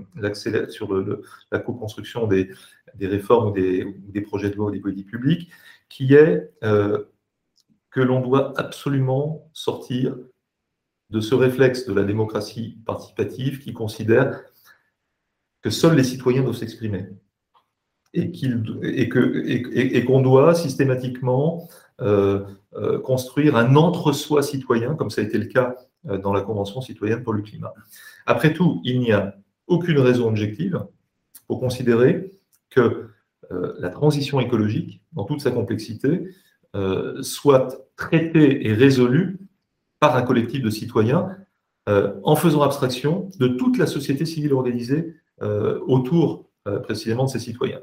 [0.68, 1.04] sur
[1.50, 2.48] la co-construction des,
[3.00, 5.50] réformes ou des, projets de loi ou des politiques publiques,
[5.88, 7.02] qui est euh,
[7.90, 10.16] que l'on doit absolument sortir
[11.10, 14.40] de ce réflexe de la démocratie participative qui considère
[15.60, 17.08] que seuls les citoyens doivent s'exprimer
[18.12, 21.68] et qu'on et et, doit systématiquement
[23.02, 25.74] construire un entre-soi citoyen, comme ça a été le cas
[26.04, 27.72] dans la Convention citoyenne pour le climat.
[28.26, 30.84] Après tout, il n'y a aucune raison objective
[31.46, 32.30] pour considérer
[32.70, 33.08] que
[33.52, 36.28] euh, la transition écologique, dans toute sa complexité,
[36.74, 39.38] euh, soit traitée et résolue
[40.00, 41.36] par un collectif de citoyens
[41.88, 45.16] euh, en faisant abstraction de toute la société civile organisée
[45.88, 46.48] autour
[46.84, 47.80] précisément de ces citoyens.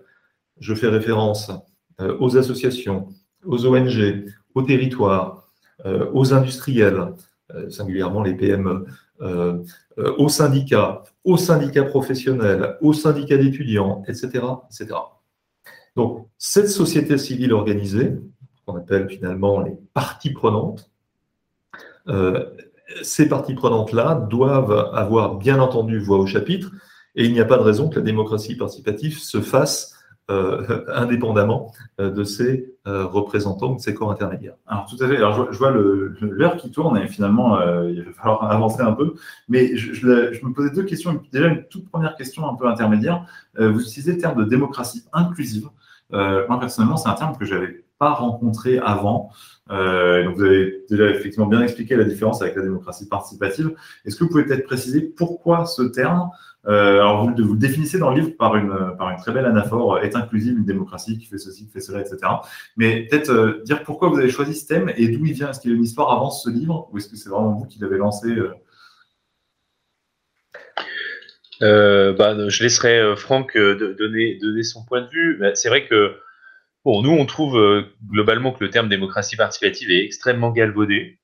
[0.62, 1.52] Je fais référence
[2.00, 3.10] aux associations,
[3.44, 4.26] aux ONG,
[4.56, 5.52] aux territoires,
[6.14, 7.10] aux industriels,
[7.70, 8.86] singulièrement les PME,
[9.22, 9.60] euh,
[10.00, 15.00] euh, aux syndicats, aux syndicats professionnels, aux syndicats d'étudiants, etc., etc.
[15.96, 18.14] Donc, cette société civile organisée,
[18.66, 20.90] qu'on appelle finalement les parties prenantes,
[22.08, 22.46] euh,
[23.04, 26.72] ces parties prenantes-là doivent avoir bien entendu voix au chapitre,
[27.16, 31.74] et il n'y a pas de raison que la démocratie participative se fasse euh, indépendamment
[32.00, 34.56] euh, de ces euh, représentants, de ces corps intermédiaires.
[34.68, 35.18] Alors tout à fait.
[35.18, 39.16] Alors je, vois l'heure qui tourne et finalement il va falloir avancer un peu.
[39.50, 41.22] Mais je, me posais deux questions.
[41.32, 43.26] Déjà une toute première question un peu intermédiaire.
[43.58, 45.70] vous utilisez le terme de démocratie inclusive.
[46.12, 49.32] moi personnellement, c'est un terme que j'avais pas rencontré avant.
[49.72, 53.72] Euh, donc vous avez déjà effectivement bien expliqué la différence avec la démocratie participative.
[54.06, 56.30] Est-ce que vous pouvez peut-être préciser pourquoi ce terme
[56.68, 58.74] euh, Alors vous, vous, le définissez dans le livre par une,
[59.20, 62.18] très belle anaphore, est inclusive une démocratie qui fait ceci, qui fait cela, etc.
[62.78, 65.50] Mais peut-être dire pourquoi vous avez choisi ce thème et d'où il vient.
[65.50, 67.66] Est-ce qu'il y a une histoire avant ce livre ou est-ce que c'est vraiment vous
[67.66, 68.28] qui l'avez lancé
[71.62, 75.42] euh, bah, je laisserai euh, Franck euh, donner, donner son point de vue.
[75.54, 76.16] C'est vrai que
[76.86, 81.20] bon, nous, on trouve globalement que le terme démocratie participative est extrêmement galvaudé,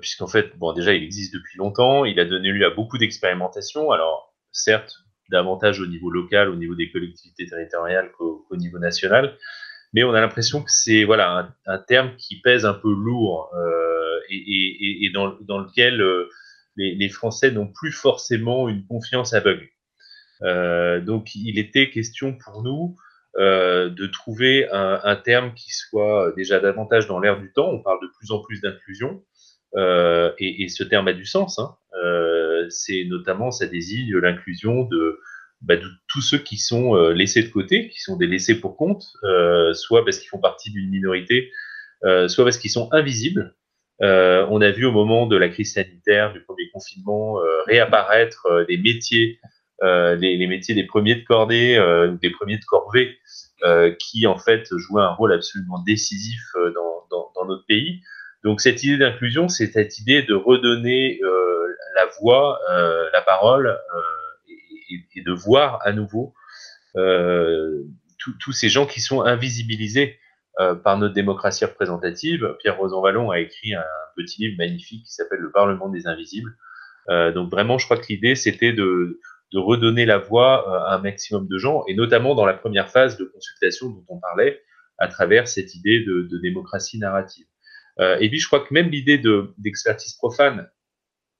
[0.00, 3.90] puisqu'en fait, bon, déjà, il existe depuis longtemps, il a donné lieu à beaucoup d'expérimentations.
[3.90, 4.94] Alors, certes,
[5.30, 9.36] davantage au niveau local, au niveau des collectivités territoriales qu'au niveau national,
[9.92, 13.50] mais on a l'impression que c'est voilà un, terme qui pèse un peu lourd
[14.28, 16.02] et, et, et, dans, lequel
[16.76, 19.68] les, Français n'ont plus forcément une confiance aveugle.
[20.42, 26.60] Euh, donc il était question pour nous euh, de trouver un, terme qui soit déjà
[26.60, 27.70] davantage dans l'air du temps.
[27.70, 29.22] On parle de plus en plus d'inclusion
[29.76, 31.58] euh, et, ce terme a du sens.
[31.58, 31.76] Hein.
[32.70, 34.88] c'est notamment, ça désigne l'inclusion
[35.60, 39.04] bah, de, tous ceux qui sont laissés de côté, qui sont des laissés pour compte,
[39.72, 41.50] soit parce qu'ils font partie d'une minorité,
[42.02, 43.54] soit parce qu'ils sont invisibles.
[44.02, 48.46] Euh, on a vu au moment de la crise sanitaire, du premier confinement, euh, réapparaître
[48.46, 49.38] euh, des métiers,
[49.82, 51.76] les, métiers des premiers de cordée,
[52.20, 53.18] des premiers de corvée,
[53.98, 56.40] qui en fait jouaient un rôle absolument décisif
[56.74, 58.02] dans, notre pays.
[58.44, 61.18] Donc cette idée d'inclusion, c'est cette idée de redonner
[61.96, 62.60] la voix,
[63.12, 63.78] la parole,
[65.16, 66.34] et, de voir à nouveau
[68.38, 70.18] tous ces gens qui sont invisibilisés
[70.58, 72.56] euh, par notre démocratie représentative.
[72.58, 73.84] Pierre Rosanvallon a écrit un
[74.16, 76.56] petit livre magnifique qui s'appelle Le Parlement des Invisibles.
[77.08, 79.20] Euh, donc vraiment, je crois que l'idée, c'était de,
[79.58, 83.16] redonner la voix euh, à un maximum de gens, et notamment dans la première phase
[83.16, 84.62] de consultation dont on parlait,
[84.98, 87.46] à travers cette idée de, démocratie narrative.
[87.98, 89.18] et puis, je crois que même l'idée
[89.56, 90.68] d'expertise profane,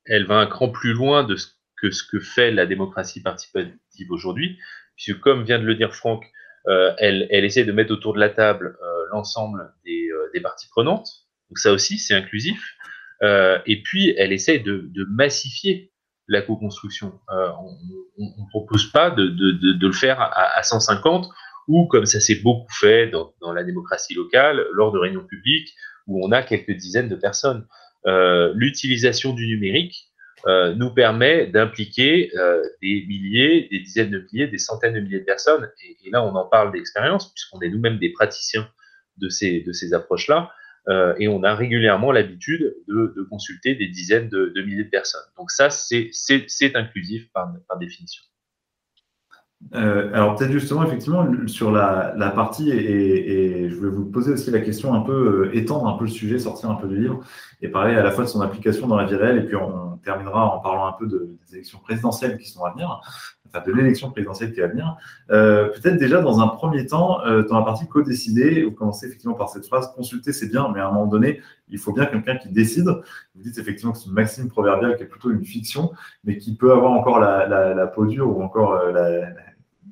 [0.06, 4.10] elle va un cran plus loin de ce que ce que fait la démocratie participative
[4.10, 4.58] aujourd'hui,
[4.96, 6.24] puisque comme vient de le dire Franck,
[6.64, 8.78] elle, elle, essaie de mettre autour de la table
[9.10, 11.08] l'ensemble euh, des, parties prenantes.
[11.48, 12.76] Donc ça aussi, c'est inclusif.
[13.22, 15.89] Euh, et puis, elle essaye de, massifier
[16.30, 17.12] la co-construction.
[17.30, 17.50] Euh,
[18.18, 21.28] on ne propose pas de, le faire à, 150
[21.68, 25.74] ou comme ça s'est beaucoup fait dans, la démocratie locale, lors de réunions publiques
[26.06, 27.66] où on a quelques dizaines de personnes.
[28.54, 30.10] L'utilisation du numérique
[30.46, 32.30] nous permet d'impliquer
[32.80, 35.68] des milliers, des dizaines de milliers, des centaines de milliers de personnes.
[36.04, 38.68] Et, là, on en parle d'expérience, puisqu'on est nous-mêmes des praticiens
[39.18, 40.50] de ces approches-là.
[40.88, 45.20] Euh, et on a régulièrement l'habitude de, consulter des dizaines de, milliers de personnes.
[45.36, 46.10] Donc ça, c'est
[46.74, 48.22] inclusif par, définition.
[49.74, 54.60] Euh, alors peut-être justement, effectivement, sur la, partie, et, je vais vous poser aussi la
[54.60, 57.20] question un peu, euh, étendre un peu le sujet, sortir un peu du livre,
[57.60, 59.89] et parler à la fois de son application dans la vie réelle, et puis on,
[60.02, 63.00] terminera en parlant un peu de, des élections présidentielles qui sont à venir
[63.52, 64.96] enfin, de l'élection présidentielle qui va venir.
[65.30, 69.34] Euh, peut-être déjà dans un premier temps, euh, dans la partie co-décider, vous commencez effectivement
[69.34, 72.36] par cette phrase consulter, c'est bien, mais à un moment donné, il faut bien quelqu'un
[72.36, 72.86] qui décide.
[72.86, 75.92] Vous dites effectivement que c'est une maxime proverbiale qui est plutôt une fiction,
[76.24, 79.28] mais qui peut avoir encore la, peau dure ou encore euh, la,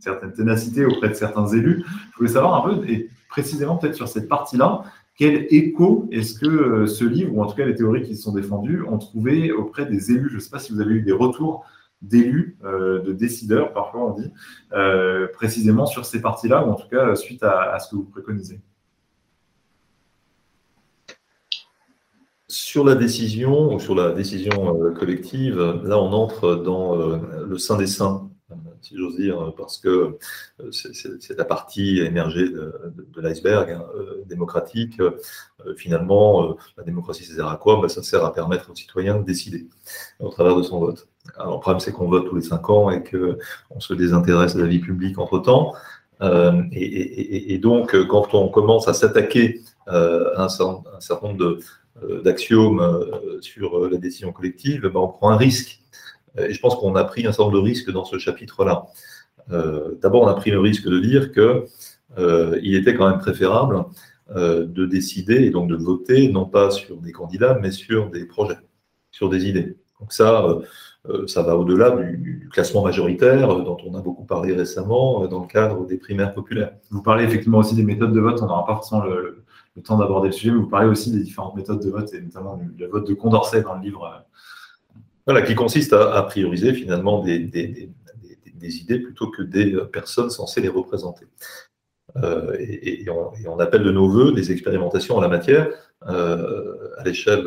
[0.00, 1.84] certaine ténacité auprès de certains élus.
[2.12, 4.84] Je voulais savoir un peu, et précisément peut-être sur cette partie-là,
[5.18, 8.84] quel écho est-ce que ce livre, ou en tout cas les théories qui sont défendues,
[8.84, 10.28] ont trouvé auprès des élus?
[10.30, 11.66] Je ne sais pas si vous avez eu des retours
[12.00, 14.32] d'élus, euh, de décideurs, parfois on dit,
[14.72, 18.60] euh, précisément sur ces parties-là, ou en tout cas suite à, ce que vous préconisez?
[22.46, 27.76] Sur la décision, ou sur la décision euh, collective, là on entre dans le sein
[27.76, 28.30] des saints,
[28.82, 30.18] si j'ose dire, parce que
[30.70, 33.84] c'est la partie émergée de, l'iceberg hein,
[34.26, 35.00] démocratique.
[35.76, 39.66] finalement, la démocratie, ça sert à quoi Ça sert à permettre aux citoyens de décider
[40.20, 41.08] au travers de son vote.
[41.36, 44.62] Alors, le problème, c'est qu'on vote tous les cinq ans et qu'on se désintéresse de
[44.62, 45.74] la vie publique entre-temps.
[46.22, 50.48] Euh, et, donc, quand on commence à s'attaquer euh, à un,
[51.00, 51.58] certain nombre
[52.02, 52.82] euh, d'axiomes
[53.40, 55.80] sur la décision collective, ben, on prend un risque.
[56.50, 58.86] Je pense qu'on a pris un certain nombre de risques dans ce chapitre-là.
[60.02, 63.84] D'abord, on a pris le risque de dire qu'il était quand même préférable
[64.34, 68.58] de décider et donc de voter, non pas sur des candidats, mais sur des projets,
[69.10, 69.78] sur des idées.
[70.00, 70.60] Donc ça,
[71.08, 75.28] euh, ça va au-delà du, classement majoritaire euh, dont on a beaucoup parlé récemment euh,
[75.28, 76.72] dans le cadre des primaires populaires.
[76.90, 79.44] Vous parlez effectivement aussi des méthodes de vote, on n'aura pas forcément le,
[79.84, 82.60] temps d'aborder le sujet, mais vous parlez aussi des différentes méthodes de vote, et notamment
[82.76, 84.24] le vote de Condorcet dans le livre.
[85.28, 87.50] Voilà, qui consiste à, prioriser finalement des,
[88.62, 91.26] idées plutôt que des personnes censées les représenter.
[92.58, 93.04] et,
[93.46, 95.68] on, appelle de nos voeux des expérimentations en la matière
[96.00, 97.46] à l'échelle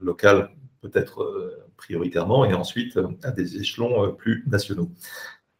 [0.00, 0.48] locale
[0.80, 4.90] peut-être prioritairement et ensuite à des échelons plus nationaux.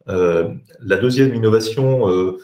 [0.07, 2.39] la deuxième innovation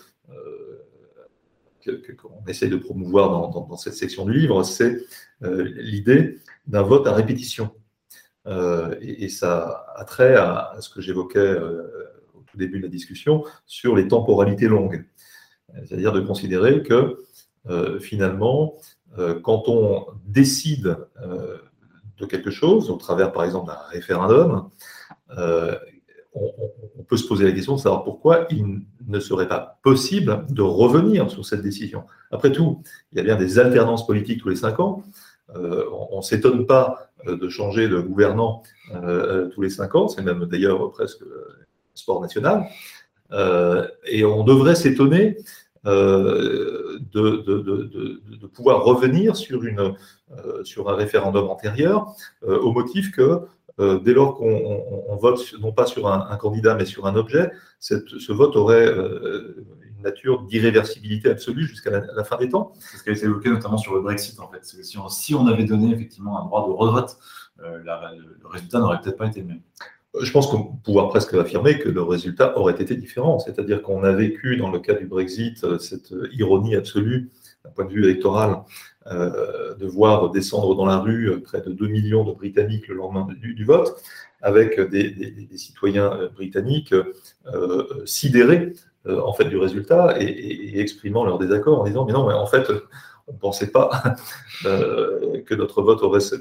[2.21, 5.03] qu'on essaye de promouvoir dans, cette section du livre, c'est
[5.43, 6.37] euh, l'idée
[6.67, 7.71] d'un vote à répétition.
[8.47, 11.83] Euh, et, ça a trait à, ce que j'évoquais euh,
[12.33, 15.05] au tout début de la discussion sur les temporalités longues.
[15.85, 17.23] C'est-à-dire de considérer que
[17.99, 18.75] finalement,
[19.41, 20.97] quand on décide
[22.17, 24.69] de quelque chose, au travers par exemple d'un référendum,
[26.35, 30.61] on, peut se poser la question de savoir pourquoi il ne serait pas possible de
[30.61, 32.05] revenir sur cette décision.
[32.31, 32.81] Après tout,
[33.11, 35.03] il y a bien des alternances politiques tous les cinq ans.
[35.55, 38.63] Euh, on ne s'étonne pas euh, de changer de gouvernant
[38.93, 41.23] euh, tous les cinq ans, c'est même d'ailleurs presque
[41.93, 42.65] sport national.
[44.07, 45.37] et on devrait s'étonner
[45.85, 47.01] de,
[48.53, 49.95] pouvoir revenir sur, une,
[50.63, 52.15] sur un référendum antérieur
[52.45, 53.41] au motif que
[53.79, 57.49] euh, dès lors qu'on vote non pas sur un, candidat mais sur un objet,
[57.79, 59.65] ce vote aurait euh,
[60.03, 62.73] nature d'irréversibilité absolue jusqu'à la, fin des temps.
[62.79, 64.63] C'est ce qui a été évoqué notamment sur le Brexit en fait.
[64.63, 67.17] Si on, si, on, avait donné effectivement un droit de revote,
[67.63, 69.61] euh, le résultat n'aurait peut-être pas été le même.
[70.21, 73.39] Je pense qu'on pouvoir presque affirmer que le résultat aurait été différent.
[73.39, 77.31] C'est-à-dire qu'on a vécu dans le cas du Brexit cette ironie absolue
[77.65, 78.63] d'un point de vue électoral
[79.07, 83.27] euh, de voir descendre dans la rue près de 2 millions de Britanniques le lendemain
[83.35, 84.01] du, vote,
[84.41, 86.93] avec des, citoyens euh, britanniques
[87.47, 88.73] euh, sidérés
[89.07, 92.71] en fait du résultat et, exprimant leur désaccord en disant mais non mais en fait
[93.27, 94.15] on ne pensait pas
[94.63, 96.37] que notre vote aurait ce,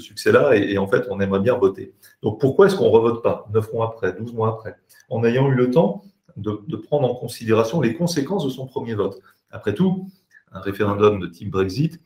[0.00, 1.94] succès-là et, en fait on aimerait bien voter.
[2.22, 4.76] Donc pourquoi est-ce qu'on ne revote pas 9 mois après, 12 mois après,
[5.08, 6.04] en ayant eu le temps
[6.36, 9.20] de, prendre en considération les conséquences de son premier vote?
[9.50, 10.08] Après tout,
[10.52, 12.00] un référendum de type Brexit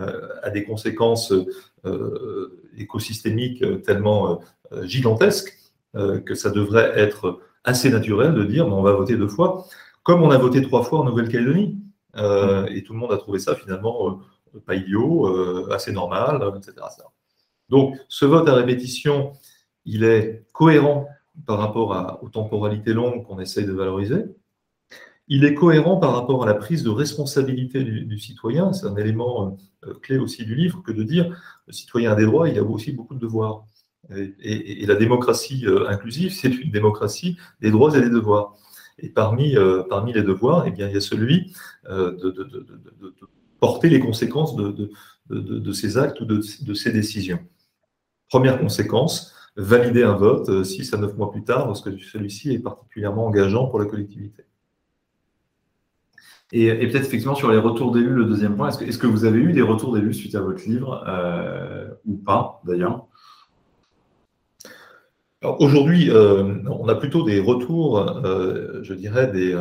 [0.00, 1.32] euh, a des conséquences
[1.84, 4.40] euh, écosystémiques tellement
[4.72, 5.54] euh, gigantesques
[5.94, 9.66] que ça devrait être assez naturel de dire on va voter deux fois,
[10.02, 11.78] comme on a voté trois fois en Nouvelle-Calédonie.
[12.16, 14.20] et tout le monde a trouvé ça finalement
[14.66, 15.26] pas idiot,
[15.72, 16.74] assez normal, etc.,
[17.68, 19.32] Donc ce vote à répétition,
[19.84, 21.06] il est cohérent
[21.46, 24.24] par rapport aux temporalités longues qu'on essaye de valoriser
[25.28, 28.72] il est cohérent par rapport à la prise de responsabilité du, citoyen.
[28.72, 32.24] C'est un élément euh, clé aussi du livre que de dire le citoyen a des
[32.24, 33.64] droits, il a aussi beaucoup de devoirs.
[34.14, 38.54] Et, la démocratie euh, inclusive, c'est une démocratie des droits et des devoirs.
[38.98, 41.54] Et parmi, euh, parmi les devoirs, eh bien, il y a celui
[41.88, 42.34] de,
[43.60, 44.90] porter les conséquences de,
[45.30, 47.40] de, ces actes ou de, ces décisions.
[48.28, 53.26] Première conséquence, valider un vote 6 à 9 mois plus tard, lorsque celui-ci est particulièrement
[53.26, 54.44] engageant pour la collectivité.
[56.52, 59.24] Et, peut-être effectivement sur les retours d'élus, le deuxième point, est-ce que, est que, vous
[59.24, 63.06] avez eu des retours d'élus suite à votre livre euh, ou pas d'ailleurs?
[65.42, 69.56] Aujourd'hui, euh, on a plutôt des retours, euh, je dirais, des,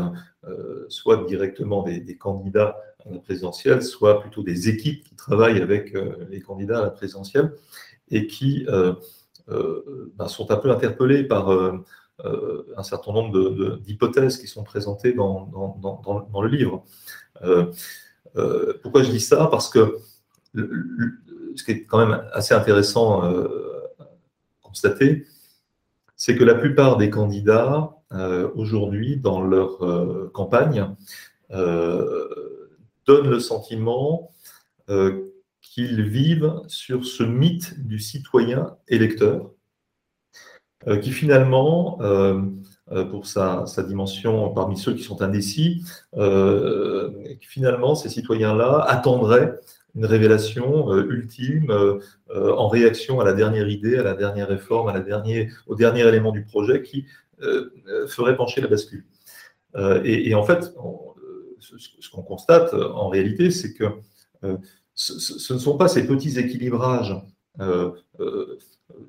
[0.90, 5.96] soit directement des, candidats à la présidentielle, soit plutôt des équipes qui travaillent avec
[6.30, 7.54] les candidats à la présidentielle
[8.10, 8.66] et qui
[9.48, 11.52] ben, sont un peu interpellés par
[12.26, 15.52] euh, un certain nombre d'hypothèses qui sont présentées dans,
[16.42, 16.84] le livre.
[17.44, 17.72] Euh,
[18.38, 19.48] euh, pourquoi je dis ça?
[19.52, 20.00] Parce que
[20.56, 24.08] ce qui est quand même assez intéressant à
[24.64, 25.28] constater,
[26.18, 27.94] c'est que la plupart des candidats,
[28.56, 30.94] aujourd'hui, dans leur campagne,
[31.50, 34.32] donnent le sentiment
[35.78, 39.52] qu'ils vivent sur ce mythe du citoyen électeur,
[40.88, 42.42] euh, qui finalement, euh,
[42.92, 45.84] euh, pour sa, dimension parmi ceux qui sont indécis,
[47.42, 49.54] finalement, ces citoyens-là attendraient
[49.98, 52.00] une révélation ultime
[52.34, 56.08] en réaction à la dernière idée, à la dernière réforme, à la dernière, au dernier
[56.08, 57.06] élément du projet qui
[58.08, 59.06] ferait pencher la bascule.
[60.04, 60.72] Et, en fait,
[61.60, 63.86] ce, qu'on constate en réalité, c'est que
[64.94, 67.16] ce, ne sont pas ces petits équilibrages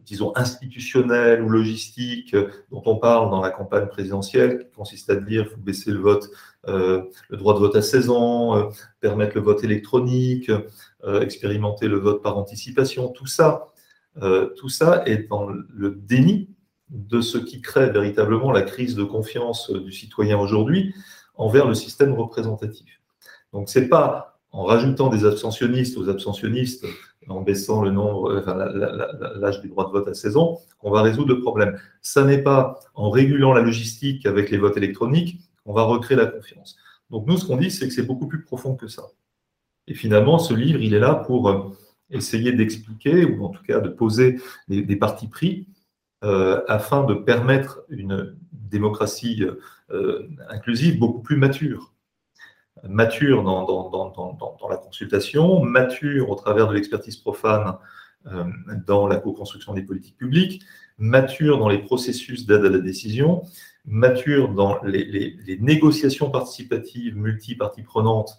[0.05, 2.35] disons, institutionnelle ou logistique
[2.71, 5.99] dont on parle dans la campagne présidentielle, qui consiste à dire qu'il faut baisser le
[5.99, 6.31] vote,
[6.67, 8.65] euh, le droit de vote à 16 ans, euh,
[9.01, 10.51] permettre le vote électronique,
[11.05, 13.67] euh, expérimenter le vote par anticipation, tout ça,
[14.57, 16.51] tout ça est dans le déni
[16.91, 20.93] de ce qui crée véritablement la crise de confiance du citoyen aujourd'hui
[21.37, 23.01] envers le système représentatif.
[23.53, 26.85] Donc c'est pas en rajoutant des abstentionnistes aux abstentionnistes
[27.29, 31.79] en baissant l'âge du droit de vote à 16 ans, qu'on va résoudre le problème.
[32.03, 36.27] Ça n'est pas en régulant la logistique avec les votes électroniques on va recréer la
[36.27, 36.77] confiance.
[37.11, 39.05] Donc nous, ce qu'on dit, c'est que c'est beaucoup plus profond que ça.
[39.87, 41.71] Et finalement, ce livre, il est là pour euh,
[42.11, 45.69] essayer d'expliquer, ou en tout cas de poser des, partis pris,
[46.25, 49.45] euh, afin de permettre une démocratie
[49.91, 51.93] euh, inclusive beaucoup plus mature.
[52.87, 57.75] Mature dans, dans, la consultation, mature au travers de l'expertise profane
[58.87, 60.63] dans la co-construction des politiques publiques,
[60.99, 63.43] mature dans les processus d'aide à la décision,
[63.87, 68.39] mature dans les, négociations participatives multi-parties prenantes,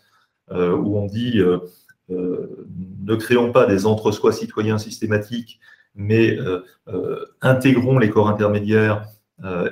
[0.52, 1.60] euh, où on dit euh,
[2.10, 2.68] euh,
[3.00, 5.60] ne créons pas des entre-soi citoyens systématiques,
[5.96, 6.38] mais
[7.42, 9.08] intégrons les corps intermédiaires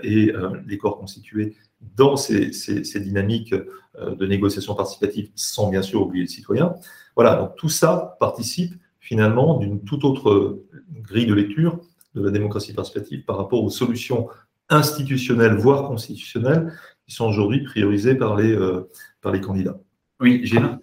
[0.03, 0.33] et
[0.65, 6.29] les corps constitués dans ces, ces, dynamiques de négociation participative, sans bien sûr oublier le
[6.29, 6.75] citoyen.
[7.15, 11.79] Voilà, donc tout ça participe finalement d'une toute autre grille de lecture
[12.13, 14.27] de la démocratie participative par rapport aux solutions
[14.69, 16.73] institutionnelles, voire constitutionnelles,
[17.07, 18.89] qui sont aujourd'hui priorisées par les, euh,
[19.21, 19.79] par les candidats.
[20.19, 20.77] Oui, Gilles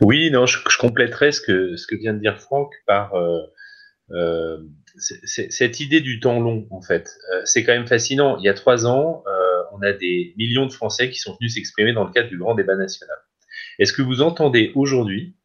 [0.00, 3.40] Oui, non, je, je, compléterai ce que, ce que vient de dire Franck par euh,
[4.12, 4.58] euh,
[4.96, 7.18] cette idée du temps long, en fait.
[7.44, 8.38] c'est quand même fascinant.
[8.38, 9.24] Il y a trois ans,
[9.76, 12.54] on a des millions de Français qui sont venus s'exprimer dans le cadre du grand
[12.54, 13.16] débat national.
[13.78, 15.36] Est-ce que vous entendez aujourd'hui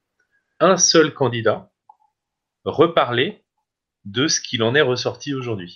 [0.59, 1.71] un seul candidat
[2.65, 3.43] reparler
[4.05, 5.75] de ce qu'il en est ressorti aujourd'hui?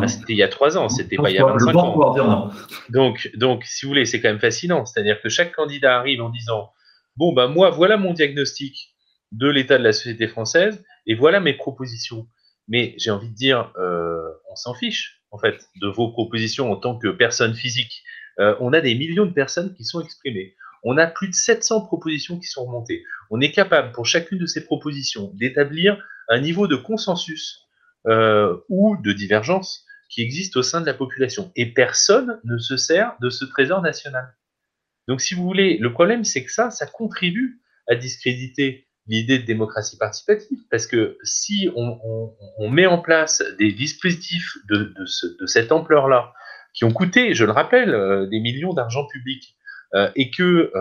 [0.00, 2.50] Ah, c'était il y a trois ans, c'était pas il y a 25 ans.
[2.88, 4.86] Donc, donc, si vous voulez, c'est quand même fascinant.
[4.86, 6.72] C'est-à-dire que chaque candidat arrive en disant
[7.16, 8.94] Bon, ben moi, voilà mon diagnostic
[9.32, 12.26] de l'état de la société française et voilà mes propositions.
[12.68, 16.76] Mais j'ai envie de dire, euh, on s'en fiche, en fait, de vos propositions en
[16.76, 18.02] tant que personne physique.
[18.38, 20.56] Euh, on a des millions de personnes qui sont exprimées.
[20.82, 23.04] On a plus de 700 propositions qui sont remontées.
[23.30, 27.66] On est capable, pour chacune de ces propositions, d'établir un niveau de consensus
[28.06, 31.52] euh, ou de divergence qui existe au sein de la population.
[31.54, 34.34] Et personne ne se sert de ce trésor national.
[35.06, 39.44] Donc, si vous voulez, le problème, c'est que ça, ça contribue à discréditer l'idée de
[39.44, 44.92] démocratie participative, parce que si on, met en place des dispositifs de,
[45.46, 46.32] cette ampleur-là,
[46.74, 49.56] qui ont coûté, je le rappelle, euh, des millions d'argent public,
[49.94, 50.72] euh, et que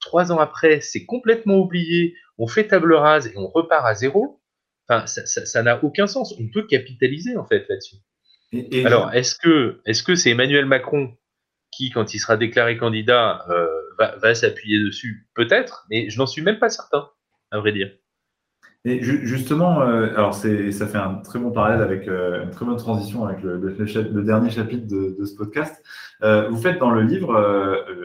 [0.00, 4.40] trois ans après, c'est complètement oublié, on fait table rase et on repart à zéro,
[4.88, 6.34] ça n'a aucun sens.
[6.38, 7.96] On peut capitaliser en fait là-dessus.
[8.84, 11.16] Alors, est-ce que est-ce que c'est Emmanuel Macron
[11.70, 13.66] qui, quand il sera déclaré candidat, euh,
[13.98, 15.28] va s'appuyer dessus?
[15.34, 17.08] Peut-être, mais je n'en suis même pas certain,
[17.52, 17.92] à vrai dire.
[18.84, 22.76] Et justement, euh, alors ça fait un très bon parallèle avec euh, une très bonne
[22.76, 23.60] transition avec le,
[24.24, 25.84] dernier chapitre de, ce podcast.
[26.24, 27.32] Euh, vous faites dans le livre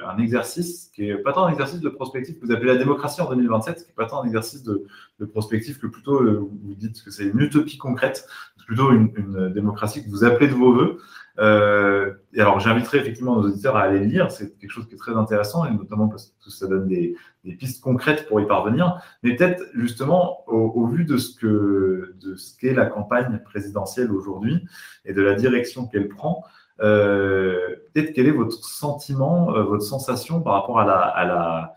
[0.07, 3.21] un exercice qui est pas tant un exercice de prospective que vous appelez la démocratie
[3.21, 4.83] en 2027, qui est pas tant un exercice de,
[5.19, 8.27] de prospective que plutôt vous dites que c'est une utopie concrète,
[8.67, 10.99] plutôt une, une, démocratie que vous appelez de vos voeux.
[11.39, 14.31] Euh, alors, j'inviterai effectivement nos auditeurs à aller lire.
[14.31, 17.15] C'est quelque chose qui est très intéressant, et notamment parce que ça donne des,
[17.59, 19.01] pistes concrètes pour y parvenir.
[19.23, 24.65] Mais peut-être justement, au, vu de ce que de qu'est la campagne présidentielle aujourd'hui
[25.05, 26.43] et de la direction qu'elle prend,
[26.81, 27.57] euh,
[27.93, 31.73] peut-être quel est votre sentiment, euh, votre sensation par rapport à la, à la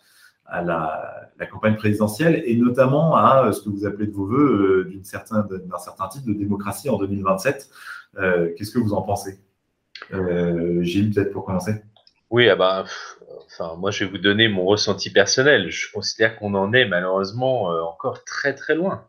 [0.50, 5.02] à la, campagne présidentielle et notamment à ce que vous appelez de vos voeux d'un
[5.02, 7.70] certain type de démocratie en 2027.
[8.18, 9.38] Euh, Qu'est-ce que vous en pensez?
[10.82, 11.82] Gilles, peut-être pour commencer.
[12.30, 12.84] Oui, ah bah,
[13.46, 15.70] enfin, moi je vais vous donner mon ressenti personnel.
[15.70, 19.08] Je considère qu'on en est malheureusement euh, encore très très loin.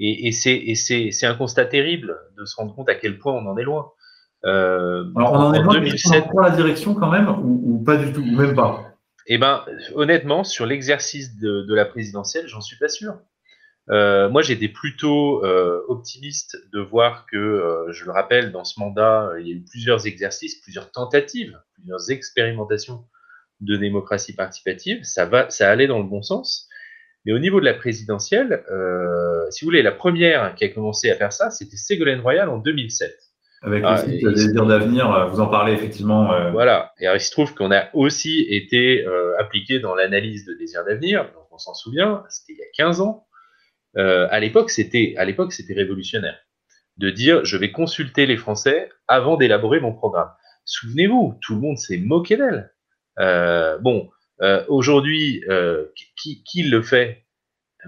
[0.00, 0.32] Et, et
[0.74, 3.92] c'est un constat terrible de se rendre compte à quel point on en est loin.
[4.44, 8.12] Euh, Alors on en, est loin, 2007, on la direction quand même ou, pas du
[8.12, 8.84] tout, ou même pas?
[9.26, 9.64] Eh ben,
[9.94, 13.14] honnêtement, sur l'exercice de, de, la présidentielle, j'en suis pas sûr.
[13.90, 18.78] Euh, moi, j'étais plutôt euh, optimiste de voir que, euh, je le rappelle, dans ce
[18.78, 23.04] mandat, il y a eu plusieurs exercices, plusieurs tentatives, plusieurs expérimentations
[23.60, 25.02] de démocratie participative.
[25.04, 26.68] Ça va, ça allait dans le bon sens.
[27.24, 28.62] Mais au niveau de la présidentielle,
[29.50, 32.58] si vous voulez, la première qui a commencé à faire ça, c'était Ségolène Royal en
[32.58, 33.12] 2007.
[33.62, 36.52] Avec ah, le désir d'avenir, vous en parlez effectivement.
[36.52, 39.04] Voilà, et il se trouve qu'on a aussi été
[39.38, 43.00] appliqué dans l'analyse de désir d'avenir, donc on s'en souvient, c'était il y a 15
[43.00, 43.27] ans,
[43.98, 46.38] euh, à l'époque, c'était révolutionnaire
[46.96, 50.30] de dire je vais consulter les Français avant d'élaborer mon programme.
[50.64, 52.72] Souvenez-vous, tout le monde s'est moqué d'elle.
[53.18, 54.10] Euh, bon,
[54.42, 55.42] euh, aujourd'hui,
[56.16, 57.24] qui, le fait?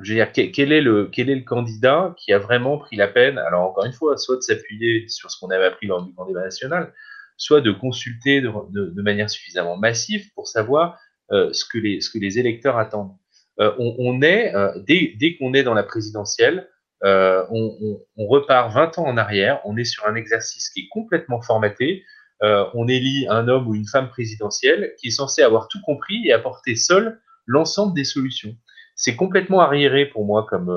[0.02, 3.84] Je veux dire, quel est le candidat qui a vraiment pris la peine Alors encore
[3.84, 6.92] une fois, soit de s'appuyer sur ce qu'on avait appris lors du grand débat national,
[7.36, 10.98] soit de consulter de, manière suffisamment massive pour savoir
[11.30, 11.78] ce que
[12.18, 13.16] les électeurs attendent.
[13.58, 16.68] Euh, on, est, euh, dès, qu'on est dans la présidentielle,
[17.04, 21.40] euh, on, repart 20 ans en arrière, on est sur un exercice qui est complètement
[21.42, 22.04] formaté.
[22.42, 26.32] on élit un homme ou une femme présidentielle qui est censé avoir tout compris et
[26.32, 28.56] apporter seul l'ensemble des solutions.
[28.94, 30.70] C'est complètement arriéré pour moi comme,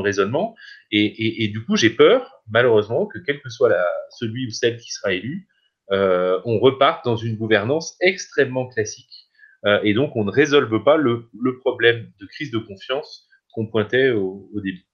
[0.00, 0.54] raisonnement.
[0.90, 3.72] Et, du coup, j'ai peur, malheureusement, que quel que soit
[4.10, 5.48] celui ou celle qui sera élu,
[5.90, 9.19] on reparte dans une gouvernance extrêmement classique.
[9.82, 14.10] Et donc, on ne résolve pas le, le problème de crise de confiance qu'on pointait
[14.10, 14.86] au, début.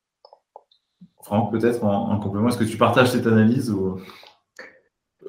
[1.23, 4.01] Franck, peut-être en, complément, est-ce que tu partages cette analyse ou...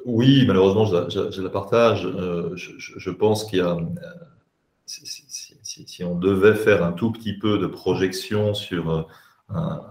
[0.04, 2.06] Oui, malheureusement, je, la partage.
[2.06, 3.76] Euh, je, pense qu'il y a,
[4.86, 9.02] si, on devait faire un tout petit peu de projection sur euh,
[9.50, 9.82] un,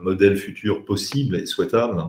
[0.00, 2.04] modèle futur possible et souhaitable,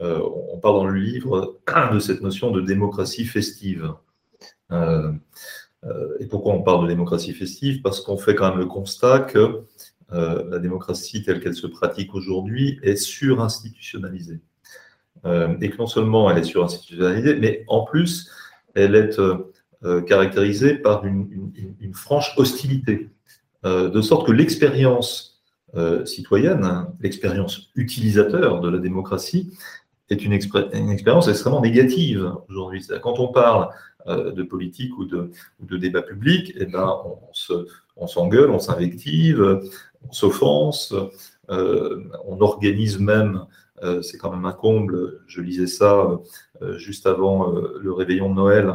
[0.00, 1.60] euh, on parle dans le livre
[1.92, 3.92] de cette notion de démocratie festive.
[5.86, 7.82] Euh, et pourquoi on parle de démocratie festive?
[7.82, 9.62] Parce qu'on fait quand même le constat que
[10.12, 14.40] euh, la démocratie telle qu'elle se pratique aujourd'hui est surinstitutionnalisée.
[15.24, 18.30] Euh, et que non seulement elle est surinstitutionnalisée, mais en plus,
[18.74, 19.16] elle est
[20.06, 23.08] caractérisée par une, franche hostilité.
[23.64, 25.42] de sorte que l'expérience
[26.04, 29.56] citoyenne, l'expérience utilisateur de la démocratie,
[30.10, 32.84] est une, expérience extrêmement négative aujourd'hui.
[33.02, 33.68] Quand on parle
[34.08, 35.30] euh, de politique ou de,
[35.60, 36.96] de débat public, eh ben,
[37.96, 39.60] on, s'engueule, on s'invective,
[40.08, 40.94] on s'offense,
[41.50, 43.46] euh, on organise même,
[43.82, 46.18] euh, c'est quand même un comble, je lisais ça
[46.76, 48.74] juste avant le réveillon de Noël,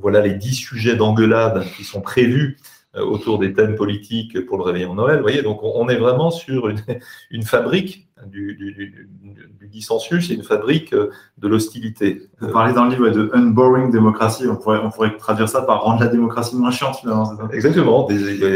[0.00, 2.56] voilà les dix sujets d'engueulade qui sont prévus
[2.98, 5.16] autour des thèmes politiques pour le réveillon de Noël.
[5.16, 6.68] Vous voyez, donc on est vraiment sur
[7.30, 12.22] une fabrique du, du, du, dissensus, c'est une fabrique euh, de l'hostilité.
[12.40, 15.82] Vous parlez dans le livre de unboring démocratie, on pourrait, on pourrait traduire ça par
[15.82, 17.48] rendre la démocratie moins chiante finalement.
[17.50, 18.08] Exactement,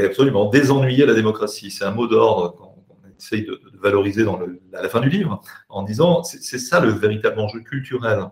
[0.05, 2.75] absolument, désennuyer la démocratie, c'est un mot d'ordre qu'on
[3.19, 6.91] essaye de, valoriser dans le, à la fin du livre, en disant c'est ça le
[6.91, 8.27] véritable enjeu culturel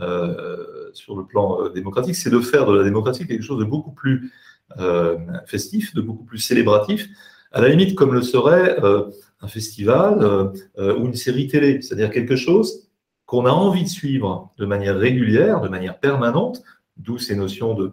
[0.00, 3.64] euh, sur le plan euh, démocratique, c'est de faire de la démocratie quelque chose de
[3.64, 4.32] beaucoup plus
[5.46, 7.08] festif, de beaucoup plus célébratif,
[7.52, 8.76] à la limite comme le serait
[9.42, 10.48] un festival euh,
[10.78, 12.88] euh, ou une série télé, c'est-à-dire quelque chose
[13.26, 16.62] qu'on a envie de suivre de manière régulière, de manière permanente,
[16.96, 17.92] d'où ces notions de,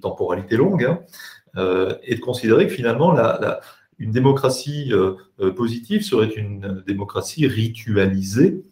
[0.00, 1.00] temporalité longue, hein,
[1.56, 3.60] euh, et de considérer que finalement la,
[3.98, 4.92] une démocratie
[5.54, 8.64] positive serait une démocratie ritualisée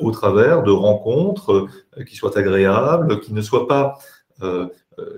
[0.00, 1.66] au travers de rencontres
[2.06, 3.98] qui soient agréables, qui ne soient pas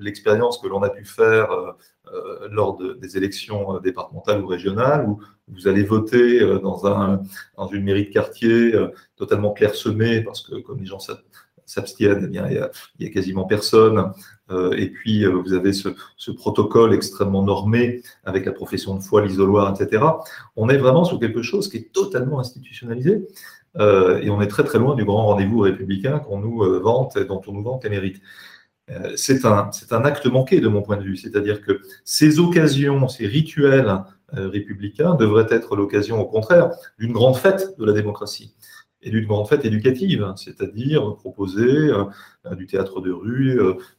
[0.01, 1.76] l'expérience que l'on a pu faire
[2.12, 7.22] euh, lors des élections euh, départementales ou régionales, où vous allez voter euh, dans, un,
[7.57, 8.72] dans une mairie de quartier
[9.16, 10.99] totalement clairsemée, parce que comme les gens
[11.66, 14.12] s'abstiennent, eh il n'y a, quasiment personne.
[14.76, 19.72] et puis, vous avez ce, ce, protocole extrêmement normé avec la profession de foi, l'isoloir,
[19.72, 20.05] etc.
[20.57, 23.28] On est vraiment sur quelque chose qui est totalement institutionnalisé.
[23.78, 27.41] et on est très très loin du grand rendez-vous républicain qu'on nous vante et dont
[27.47, 28.20] on nous vante les mérites.
[28.91, 31.16] Euh, c'est un, un, acte manqué de mon point de vue.
[31.16, 34.03] C'est-à-dire que ces occasions, ces rituels
[34.34, 38.55] euh, républicains devraient être l'occasion, au contraire, d'une grande fête de la démocratie
[39.03, 42.05] et d'une grande fête éducative, c'est-à-dire proposer euh,
[42.55, 43.59] du théâtre de rue,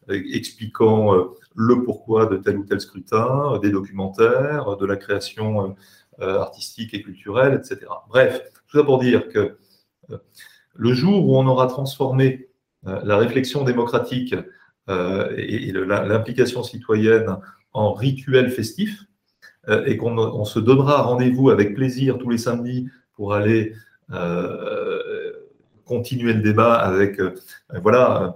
[0.09, 1.15] expliquant
[1.55, 5.75] le pourquoi de tel ou tel scrutin, des documentaires, de la création
[6.19, 7.87] artistique et culturelle, etc.
[8.09, 9.57] Bref, tout ça pour dire que
[10.75, 12.49] le jour où on aura transformé
[12.83, 14.35] la réflexion démocratique
[14.89, 17.37] euh, et, l'implication citoyenne
[17.73, 19.03] en rituel festif,
[19.69, 23.75] euh, et qu'on se donnera rendez-vous avec plaisir tous les samedis pour aller
[24.11, 25.31] euh,
[25.85, 27.21] continuer le débat avec,
[27.81, 28.35] voilà,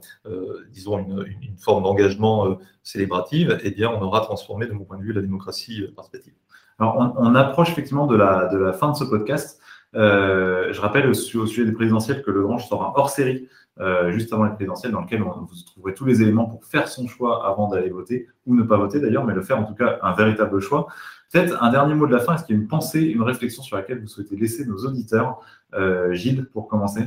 [0.72, 5.14] disons, une, forme d'engagement célébrative, eh bien, on aura transformé, de mon point de vue,
[5.14, 6.34] la démocratie participative.
[6.80, 9.62] Alors, on, approche effectivement de la, fin de ce podcast.
[9.94, 13.48] je rappelle au, sujet des présidentielles que le Grange sort un hors-série
[13.82, 17.08] euh, juste avant les présidentielles, dans lequel vous trouverez tous les éléments pour faire son
[17.08, 20.00] choix avant d'aller voter, ou ne pas voter d'ailleurs, mais le faire en tout cas
[20.02, 20.88] un véritable choix.
[21.32, 23.62] Peut-être un dernier mot de la fin, est-ce qu'il y a une pensée, une réflexion
[23.64, 25.42] sur laquelle vous souhaitez laisser nos auditeurs
[25.74, 27.02] euh, Gilles, pour commencer?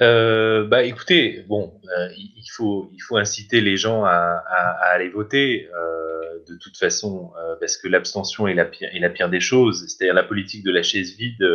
[0.00, 1.74] Euh, bah, écoutez, bon,
[2.16, 4.42] il, faut, inciter les gens à,
[4.92, 5.68] aller voter
[6.48, 7.30] de toute façon,
[7.60, 9.86] parce que l'abstention la est la pire des choses.
[9.86, 11.46] C'est-à-dire la politique de la chaise vide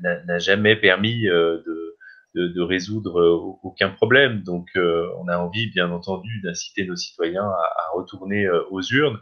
[0.00, 1.93] n'a jamais permis de,
[2.34, 4.42] de, résoudre euh, aucun problème.
[4.42, 9.20] Donc, euh, on a envie, bien entendu, d'inciter nos citoyens à, retourner euh, aux urnes.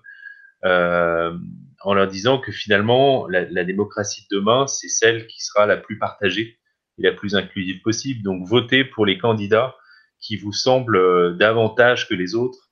[0.64, 5.98] en leur disant que finalement, la, démocratie de demain, c'est celle qui sera la plus
[5.98, 6.58] partagée
[6.98, 8.22] et la plus inclusive possible.
[8.22, 9.74] Donc, votez pour les candidats
[10.20, 12.70] qui vous semblent davantage que les autres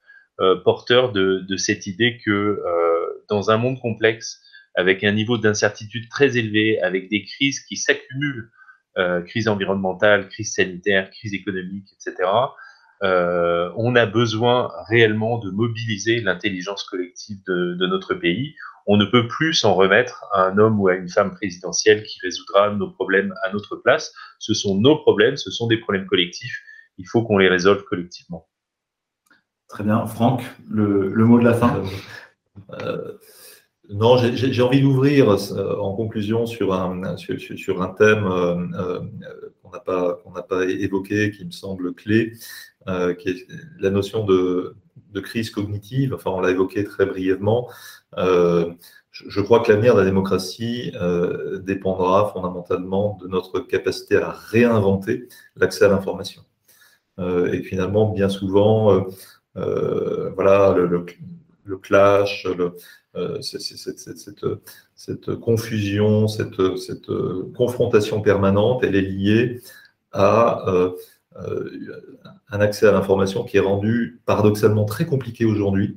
[0.64, 2.62] porteurs de, de, cette idée que
[3.28, 4.40] dans un monde complexe,
[4.76, 8.50] avec un niveau d'incertitude très élevé, avec des crises qui s'accumulent
[9.26, 12.28] crise environnementale, crise sanitaire, crise économique, etc.
[13.02, 18.54] on a besoin réellement de mobiliser l'intelligence collective de, de, notre pays.
[18.86, 22.18] On ne peut plus s'en remettre à un homme ou à une femme présidentielle qui
[22.20, 24.12] résoudra nos problèmes à notre place.
[24.38, 26.60] Ce sont nos problèmes, ce sont des problèmes collectifs.
[26.98, 28.48] Il faut qu'on les résolve collectivement.
[29.68, 30.04] Très bien.
[30.06, 31.82] Franck, le, mot de la fin
[32.82, 33.12] euh,
[33.92, 39.00] Non, j'ai envie d'ouvrir euh, en conclusion sur un, sur, un thème euh,
[39.62, 42.32] qu'on n'a pas, pas évoqué, qui me semble clé,
[43.18, 43.46] qui est
[43.78, 44.76] la notion de,
[45.22, 46.14] crise cognitive.
[46.14, 47.68] Enfin, on l'a évoqué très brièvement.
[48.16, 50.92] je crois que l'avenir de la démocratie
[51.62, 56.42] dépendra fondamentalement de notre capacité à réinventer l'accès à l'information.
[57.18, 59.04] et finalement, bien souvent,
[59.56, 60.74] euh, voilà,
[61.78, 62.46] clash,
[63.16, 63.40] euh,
[64.94, 66.56] cette, confusion, cette,
[67.56, 69.60] confrontation permanente, elle est liée
[70.12, 70.92] à euh,
[72.50, 75.96] un accès à l'information qui est rendu paradoxalement très compliqué aujourd'hui.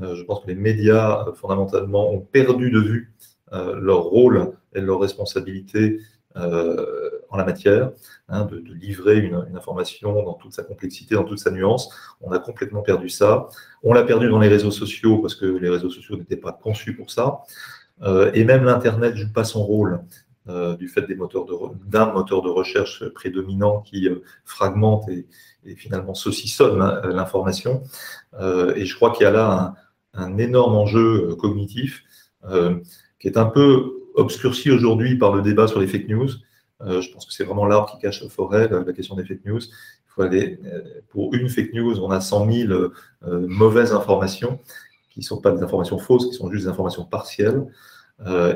[0.00, 3.14] je pense que les médias, fondamentalement, ont perdu de vue
[3.52, 6.00] leur rôle et leur responsabilité
[6.38, 7.92] euh, en la matière,
[8.28, 11.90] hein, de, livrer une, information dans toute sa complexité, dans toute sa nuance.
[12.20, 13.48] On a complètement perdu ça.
[13.82, 16.94] On l'a perdu dans les réseaux sociaux parce que les réseaux sociaux n'étaient pas conçus
[16.94, 17.40] pour ça.
[18.02, 20.00] Euh, et même l'Internet ne joue pas son rôle
[20.48, 24.08] euh, du fait d'un moteur de recherche prédominant qui
[24.44, 25.26] fragmente et,
[25.76, 27.82] finalement saucissonne hein, l'information.
[28.40, 29.74] et je crois qu'il y a là
[30.14, 32.04] un énorme enjeu cognitif
[33.20, 36.28] qui est un peu obscurci aujourd'hui par le débat sur les fake news.
[36.82, 39.44] Euh, je pense que c'est vraiment l'arbre qui cache la forêt, la, question des fake
[39.44, 39.60] news.
[39.60, 42.90] Il faut aller, euh, pour une fake news, on a 100 000 euh,
[43.22, 44.60] mauvaises informations
[45.10, 47.64] qui ne sont pas des informations fausses, qui sont juste des informations partielles.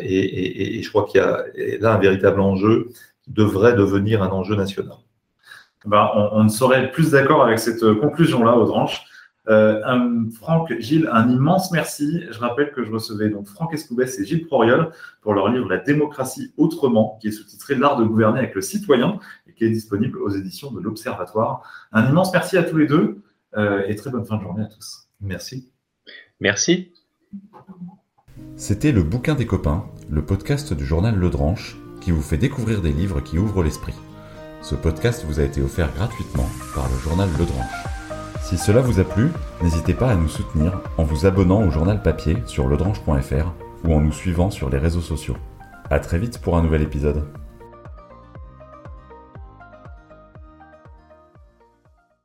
[0.01, 1.44] Et, je crois qu'il y a
[1.81, 2.89] là un véritable enjeu
[3.23, 4.97] qui devrait devenir un enjeu national.
[5.85, 9.05] Ben, on, ne saurait plus d'accord avec cette conclusion-là, Audranche.
[9.48, 12.24] Euh, Franck, Gilles, un immense merci.
[12.31, 14.90] Je rappelle que je recevais donc Franck Escoubès et Gilles Proriol
[15.20, 19.19] pour leur livre La démocratie autrement, qui est sous-titré L'art de gouverner avec le citoyen
[19.48, 21.62] et qui est disponible aux éditions de l'Observatoire.
[21.93, 23.23] Un immense merci à tous les deux
[23.56, 25.09] euh, et très bonne fin de journée à tous.
[25.20, 25.70] Merci.
[26.40, 26.93] Merci.
[28.56, 32.81] C'était Le Bouquin des copains, le podcast du journal Le Dranche, qui vous fait découvrir
[32.81, 33.94] des livres qui ouvrent l'esprit.
[34.60, 37.91] Ce podcast vous a été offert gratuitement par le journal Le Dranche.
[38.43, 39.31] Si cela vous a plu,
[39.62, 43.52] n'hésitez pas à nous soutenir en vous abonnant au journal papier sur ledranche.fr
[43.85, 45.36] ou en nous suivant sur les réseaux sociaux.
[45.90, 47.24] A très vite pour un nouvel épisode.